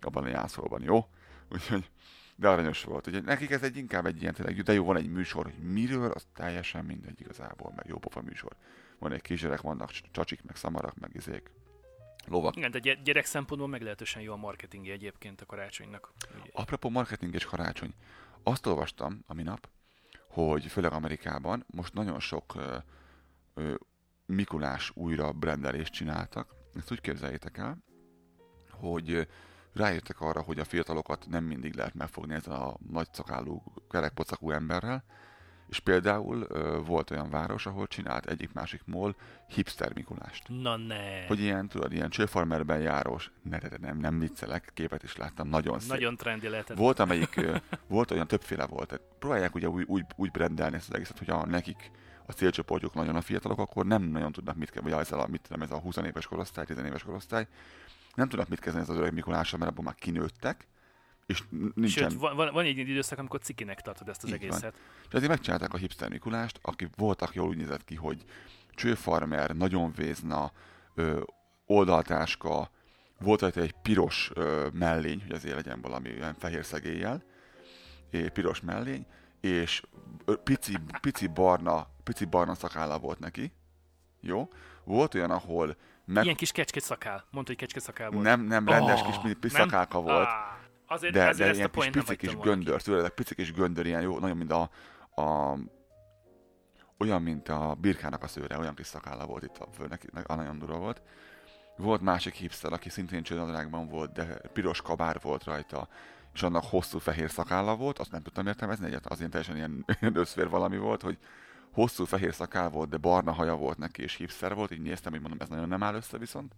abban 0.00 0.24
a 0.24 0.28
jászolban, 0.28 0.82
jó? 0.82 1.06
Úgyhogy, 1.52 1.90
de 2.36 2.48
aranyos 2.48 2.84
volt. 2.84 3.06
Ugye 3.06 3.20
nekik 3.20 3.50
ez 3.50 3.62
egy 3.62 3.76
inkább 3.76 4.06
egy 4.06 4.20
ilyen 4.20 4.34
tényleg, 4.34 4.62
de 4.62 4.72
jó, 4.72 4.84
van 4.84 4.96
egy 4.96 5.10
műsor, 5.10 5.44
hogy 5.44 5.72
miről, 5.72 6.10
az 6.10 6.26
teljesen 6.34 6.84
mindegy 6.84 7.20
igazából, 7.20 7.72
meg 7.76 7.86
jó 7.86 7.98
pofa 7.98 8.20
műsor. 8.20 8.52
Van 8.98 9.12
egy 9.12 9.22
kisgyerek, 9.22 9.60
vannak 9.60 9.90
csacsik, 9.90 10.42
meg 10.42 10.56
szamarak, 10.56 10.98
meg 10.98 11.10
izék, 11.14 11.50
lovak. 12.26 12.56
Igen, 12.56 12.70
de 12.70 12.78
gy- 12.78 13.02
gyerek 13.02 13.24
szempontból 13.24 13.68
meglehetősen 13.68 14.22
jó 14.22 14.32
a 14.32 14.36
marketingje 14.36 14.92
egyébként 14.92 15.40
a 15.40 15.46
karácsonynak. 15.46 16.12
Ugye, 16.40 16.50
Apropó 16.52 16.88
marketing 16.90 17.34
és 17.34 17.44
karácsony. 17.44 17.94
Azt 18.42 18.66
olvastam 18.66 19.22
a 19.26 19.34
minap, 19.34 19.68
hogy 20.28 20.66
főleg 20.66 20.92
Amerikában 20.92 21.64
most 21.66 21.94
nagyon 21.94 22.20
sok 22.20 22.54
ö, 22.54 22.76
ö, 23.54 23.74
Mikulás 24.26 24.90
újra 24.94 25.32
brendelést 25.32 25.92
csináltak. 25.92 26.54
Ezt 26.74 26.92
úgy 26.92 27.00
képzeljétek 27.00 27.58
el, 27.58 27.78
hogy 28.70 29.28
rájöttek 29.74 30.20
arra, 30.20 30.40
hogy 30.40 30.58
a 30.58 30.64
fiatalokat 30.64 31.26
nem 31.28 31.44
mindig 31.44 31.74
lehet 31.74 31.94
megfogni 31.94 32.34
ezzel 32.34 32.54
a 32.54 32.76
nagy 32.90 33.08
szakálú, 33.12 33.62
kerekpocakú 33.90 34.50
emberrel, 34.50 35.04
és 35.68 35.80
például 35.80 36.46
ö, 36.48 36.80
volt 36.86 37.10
olyan 37.10 37.30
város, 37.30 37.66
ahol 37.66 37.86
csinált 37.86 38.26
egyik-másik 38.26 38.80
mól 38.84 39.16
hipster 39.46 39.94
Mikulást. 39.94 40.48
Na 40.48 40.76
ne! 40.76 41.26
Hogy 41.26 41.40
ilyen, 41.40 41.68
tudod, 41.68 41.92
ilyen 41.92 42.10
csőfarmerben 42.10 42.80
járós, 42.80 43.30
ne, 43.42 43.58
ne, 43.58 43.68
ne, 43.68 43.76
nem, 43.76 43.98
nem 43.98 44.18
viccelek, 44.18 44.70
képet 44.74 45.02
is 45.02 45.16
láttam, 45.16 45.48
nagyon 45.48 45.78
szép. 45.78 45.90
Nagyon 45.90 46.16
trendi 46.16 46.48
lehetett. 46.48 46.76
Volt, 46.76 46.98
amelyik, 46.98 47.36
ö, 47.36 47.56
volt 47.86 48.10
olyan 48.10 48.26
többféle 48.26 48.66
volt. 48.66 48.88
Tehát 48.88 49.04
próbálják 49.18 49.54
ugye 49.54 49.68
úgy, 49.68 49.84
úgy, 49.86 50.04
úgy 50.16 50.30
brendelni 50.30 50.76
ezt 50.76 50.88
az 50.88 50.94
egészet, 50.94 51.18
hogy 51.18 51.30
a 51.30 51.46
nekik 51.46 51.90
a 52.26 52.32
célcsoportjuk 52.32 52.94
nagyon 52.94 53.16
a 53.16 53.20
fiatalok, 53.20 53.58
akkor 53.58 53.86
nem 53.86 54.02
nagyon 54.02 54.32
tudnak 54.32 54.56
mit 54.56 54.70
kezdeni, 54.70 54.94
vagy 54.94 55.04
ezzel 55.04 55.20
a, 55.20 55.26
mit 55.26 55.40
tudom, 55.40 55.62
ez 55.62 55.70
a 55.70 55.78
20 55.78 55.96
éves 55.96 56.26
korosztály, 56.26 56.64
10 56.64 56.78
éves 56.78 57.02
korosztály, 57.02 57.46
nem 58.14 58.28
tudnak 58.28 58.48
mit 58.48 58.60
kezdeni 58.60 58.84
ez 58.84 58.90
az 58.90 58.96
öreg 58.96 59.12
Mikulással, 59.12 59.58
mert 59.58 59.70
abban 59.70 59.84
már 59.84 59.94
kinőttek, 59.94 60.66
és 61.26 61.42
nincsen... 61.74 62.10
Sőt, 62.10 62.20
van, 62.20 62.36
van, 62.36 62.52
van 62.52 62.64
egy 62.64 62.78
időszak, 62.78 63.18
amikor 63.18 63.40
cikinek 63.40 63.80
tartod 63.80 64.08
ezt 64.08 64.22
az 64.22 64.28
Így 64.28 64.38
van. 64.38 64.48
egészet. 64.48 64.74
És 65.08 65.14
ezért 65.14 65.30
megcsinálták 65.30 65.74
a 65.74 65.76
hipster 65.76 66.08
Mikulást, 66.08 66.58
aki 66.62 66.88
voltak, 66.96 67.34
jól 67.34 67.48
úgy 67.48 67.56
nézett 67.56 67.84
ki, 67.84 67.94
hogy 67.94 68.24
csőfarmer, 68.70 69.50
nagyon 69.50 69.92
vézna, 69.92 70.52
ö, 70.94 71.22
oldaltáska, 71.66 72.70
volt 73.18 73.40
rajta 73.40 73.60
egy 73.60 73.74
piros 73.82 74.30
ö, 74.34 74.68
mellény, 74.72 75.22
hogy 75.22 75.32
azért 75.32 75.54
legyen 75.54 75.80
valami 75.80 76.10
olyan 76.10 76.34
fehér 76.34 76.64
szegéllyel, 76.64 77.24
piros 78.32 78.60
mellény, 78.60 79.06
és 79.40 79.82
pici, 80.44 80.76
pici 81.00 81.26
barna, 81.26 81.86
pici 82.02 82.24
barna 82.24 82.54
szakálla 82.54 82.98
volt 82.98 83.18
neki, 83.18 83.52
jó? 84.20 84.48
Volt 84.84 85.14
olyan, 85.14 85.30
ahol 85.30 85.76
meg, 86.04 86.24
Ilyen 86.24 86.36
kis 86.36 86.52
kecskét 86.52 86.82
szakál. 86.82 87.24
Mondta, 87.30 87.52
hogy 87.52 87.60
kecskét 87.60 87.82
szakál 87.82 88.10
volt. 88.10 88.24
nem, 88.24 88.40
nem 88.40 88.68
rendes 88.68 89.00
Oh, 89.00 89.06
kis, 89.06 89.36
kis 89.40 89.52
nem? 89.52 89.62
szakálka 89.62 90.00
volt, 90.00 90.26
Ah, 90.26 90.56
azért, 90.86 91.12
de, 91.12 91.28
azért 91.28 91.38
de 91.38 91.44
ezt 91.44 91.52
a 91.52 91.56
ilyen 91.56 91.70
kis 91.70 91.76
point 91.82 91.94
nem 91.94 92.04
pici 92.04 92.16
kis 92.16 92.36
göndör, 92.36 92.82
tudod, 92.82 93.10
pici 93.10 93.34
kis 93.34 93.52
göndör, 93.52 93.86
ilyen 93.86 94.02
jó, 94.02 94.18
nagyon 94.18 94.36
mint 94.36 94.52
a, 94.52 94.70
a 95.22 95.56
olyan, 96.98 97.22
mint 97.22 97.48
a 97.48 97.76
birkának 97.80 98.22
a 98.22 98.26
szőre, 98.26 98.58
olyan 98.58 98.74
kis 98.74 98.86
szakálla 98.86 99.26
volt 99.26 99.42
itt 99.42 99.56
a 99.56 99.66
főnek, 99.76 100.06
a 100.26 100.34
nagyon 100.34 100.58
durva 100.58 100.78
volt. 100.78 101.02
Volt 101.76 102.00
másik 102.00 102.34
hipster, 102.34 102.72
aki 102.72 102.88
szintén 102.88 103.22
csődadrágban 103.22 103.88
volt, 103.88 104.12
de 104.12 104.24
piros 104.52 104.82
kabár 104.82 105.18
volt 105.22 105.44
rajta, 105.44 105.88
és 106.34 106.42
annak 106.42 106.64
hosszú 106.64 106.98
fehér 106.98 107.30
szakálla 107.30 107.76
volt, 107.76 107.98
azt 107.98 108.10
nem 108.10 108.22
tudtam 108.22 108.46
értelmezni, 108.46 108.86
egyáltalán 108.86 109.12
az 109.12 109.18
ilyen 109.18 109.30
teljesen 109.30 109.56
ilyen 109.56 109.84
összfér 110.22 110.48
valami 110.48 110.76
volt, 110.76 111.02
hogy 111.02 111.18
hosszú 111.74 112.04
fehér 112.04 112.34
szakál 112.34 112.68
volt, 112.68 112.88
de 112.88 112.96
barna 112.96 113.32
haja 113.32 113.54
volt 113.56 113.78
neki, 113.78 114.02
és 114.02 114.14
hipster 114.14 114.54
volt, 114.54 114.70
így 114.70 114.82
néztem, 114.82 115.12
hogy 115.12 115.20
mondom, 115.20 115.40
ez 115.40 115.48
nagyon 115.48 115.68
nem 115.68 115.82
áll 115.82 115.94
össze 115.94 116.18
viszont. 116.18 116.54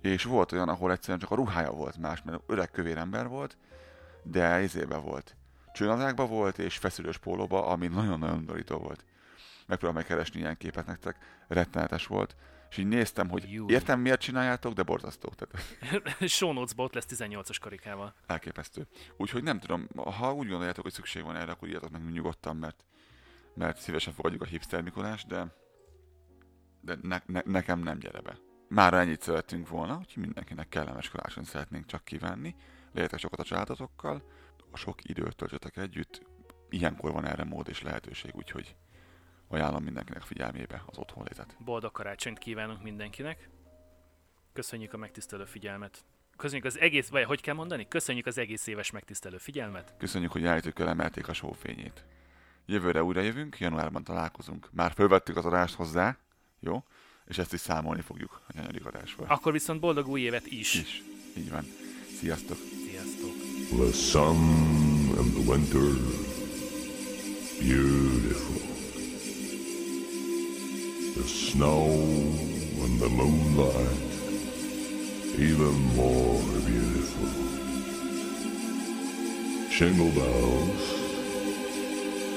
És 0.00 0.24
volt 0.24 0.52
olyan, 0.52 0.68
ahol 0.68 0.92
egyszerűen 0.92 1.18
csak 1.18 1.30
a 1.30 1.34
ruhája 1.34 1.70
volt 1.70 1.96
más, 1.98 2.22
mert 2.22 2.42
öreg 2.46 2.70
kövér 2.70 2.96
ember 2.96 3.28
volt, 3.28 3.56
de 4.22 4.62
izébe 4.62 4.96
volt. 4.96 5.36
Csőnadrágba 5.72 6.26
volt, 6.26 6.58
és 6.58 6.76
feszülős 6.76 7.18
pólóba, 7.18 7.66
ami 7.66 7.86
nagyon-nagyon 7.86 8.36
undorító 8.36 8.76
volt. 8.76 9.04
Megpróbálom 9.66 10.02
megkeresni 10.02 10.40
ilyen 10.40 10.56
képet 10.56 10.86
nektek, 10.86 11.16
rettenetes 11.48 12.06
volt. 12.06 12.36
És 12.70 12.76
így 12.76 12.88
néztem, 12.88 13.28
hogy 13.28 13.50
Jú. 13.52 13.68
értem 13.70 14.00
miért 14.00 14.20
csináljátok, 14.20 14.72
de 14.72 14.82
borzasztó. 14.82 15.32
Tehát 15.36 16.18
Show 16.28 16.52
notes 16.52 16.72
ott 16.76 16.94
lesz 16.94 17.06
18-as 17.08 17.56
karikával. 17.60 18.14
elképesztő. 18.26 18.86
Úgyhogy 19.16 19.42
nem 19.42 19.58
tudom, 19.58 19.88
ha 19.94 20.32
úgy 20.32 20.48
gondoljátok, 20.48 20.82
hogy 20.82 20.92
szükség 20.92 21.22
van 21.22 21.36
erre, 21.36 21.52
akkor 21.52 21.68
írjatok 21.68 21.90
meg 21.90 22.12
nyugodtan, 22.12 22.56
mert, 22.56 22.84
mert 23.54 23.78
szívesen 23.78 24.12
fogadjuk 24.12 24.42
a 24.42 24.44
hipster 24.44 24.82
Mikulás, 24.82 25.24
de, 25.24 25.54
de 26.80 26.98
ne, 27.02 27.20
ne, 27.26 27.40
nekem 27.44 27.78
nem 27.78 27.98
gyere 27.98 28.20
be. 28.20 28.38
Már 28.68 28.94
ennyit 28.94 29.20
szerettünk 29.20 29.68
volna, 29.68 29.94
hogy 29.94 30.12
mindenkinek 30.16 30.68
kellemes 30.68 31.08
karácsonyt 31.08 31.46
szeretnénk 31.46 31.86
csak 31.86 32.04
kívánni. 32.04 32.54
Legyetek 32.92 33.18
sokat 33.18 33.40
a 33.40 33.44
családotokkal, 33.44 34.22
a 34.70 34.76
sok 34.76 35.08
időt 35.08 35.36
töltsetek 35.36 35.76
együtt. 35.76 36.22
Ilyenkor 36.68 37.12
van 37.12 37.26
erre 37.26 37.44
mód 37.44 37.68
és 37.68 37.82
lehetőség, 37.82 38.34
úgyhogy 38.34 38.76
ajánlom 39.48 39.82
mindenkinek 39.82 40.22
figyelmébe 40.22 40.82
az 40.86 40.98
otthonlétet. 40.98 41.56
Boldog 41.64 41.92
karácsonyt 41.92 42.38
kívánunk 42.38 42.82
mindenkinek. 42.82 43.48
Köszönjük 44.52 44.92
a 44.92 44.96
megtisztelő 44.96 45.44
figyelmet. 45.44 46.04
Köszönjük 46.36 46.66
az 46.66 46.78
egész, 46.78 47.08
vagy 47.08 47.24
hogy 47.24 47.40
kell 47.40 47.54
mondani? 47.54 47.88
Köszönjük 47.88 48.26
az 48.26 48.38
egész 48.38 48.66
éves 48.66 48.90
megtisztelő 48.90 49.36
figyelmet. 49.36 49.94
Köszönjük, 49.98 50.32
hogy 50.32 50.46
állítókkal 50.46 50.88
emelték 50.88 51.28
a 51.28 51.32
sófényét. 51.32 52.04
Jövőre 52.66 53.02
újra 53.02 53.20
jövünk, 53.20 53.58
januárban 53.58 54.04
találkozunk. 54.04 54.68
Már 54.72 54.92
fölvettük 54.92 55.36
az 55.36 55.44
adást 55.44 55.74
hozzá, 55.74 56.16
jó? 56.60 56.84
és 57.26 57.38
ezt 57.38 57.52
is 57.52 57.60
számolni 57.60 58.00
fogjuk 58.00 58.40
a 58.48 58.52
nyanyadik 58.54 58.86
adásban. 58.86 59.26
Akkor 59.28 59.52
viszont 59.52 59.80
boldog 59.80 60.08
új 60.08 60.20
évet 60.20 60.46
is. 60.46 60.74
Is. 60.74 61.02
Így 61.36 61.50
van. 61.50 61.64
Sziasztok! 62.18 62.56
Sziasztok! 62.90 63.32
The 63.68 63.92
sun 63.92 64.36
and 65.18 65.32
the 65.32 65.50
winter, 65.50 65.80
beautiful. 67.60 68.72
The 71.14 71.26
snow 71.26 71.88
and 72.82 72.98
the 72.98 73.08
moonlight, 73.08 74.12
even 75.38 75.74
more 75.94 76.42
beautiful. 76.66 77.28
Shingle 79.70 80.10
bells 80.12 81.03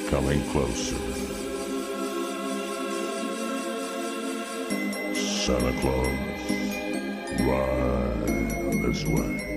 coming 0.10 0.41
closer. 0.52 0.96
Santa 5.13 5.74
Claus, 5.82 6.08
ride 7.41 8.82
this 8.84 9.06
way. 9.06 9.57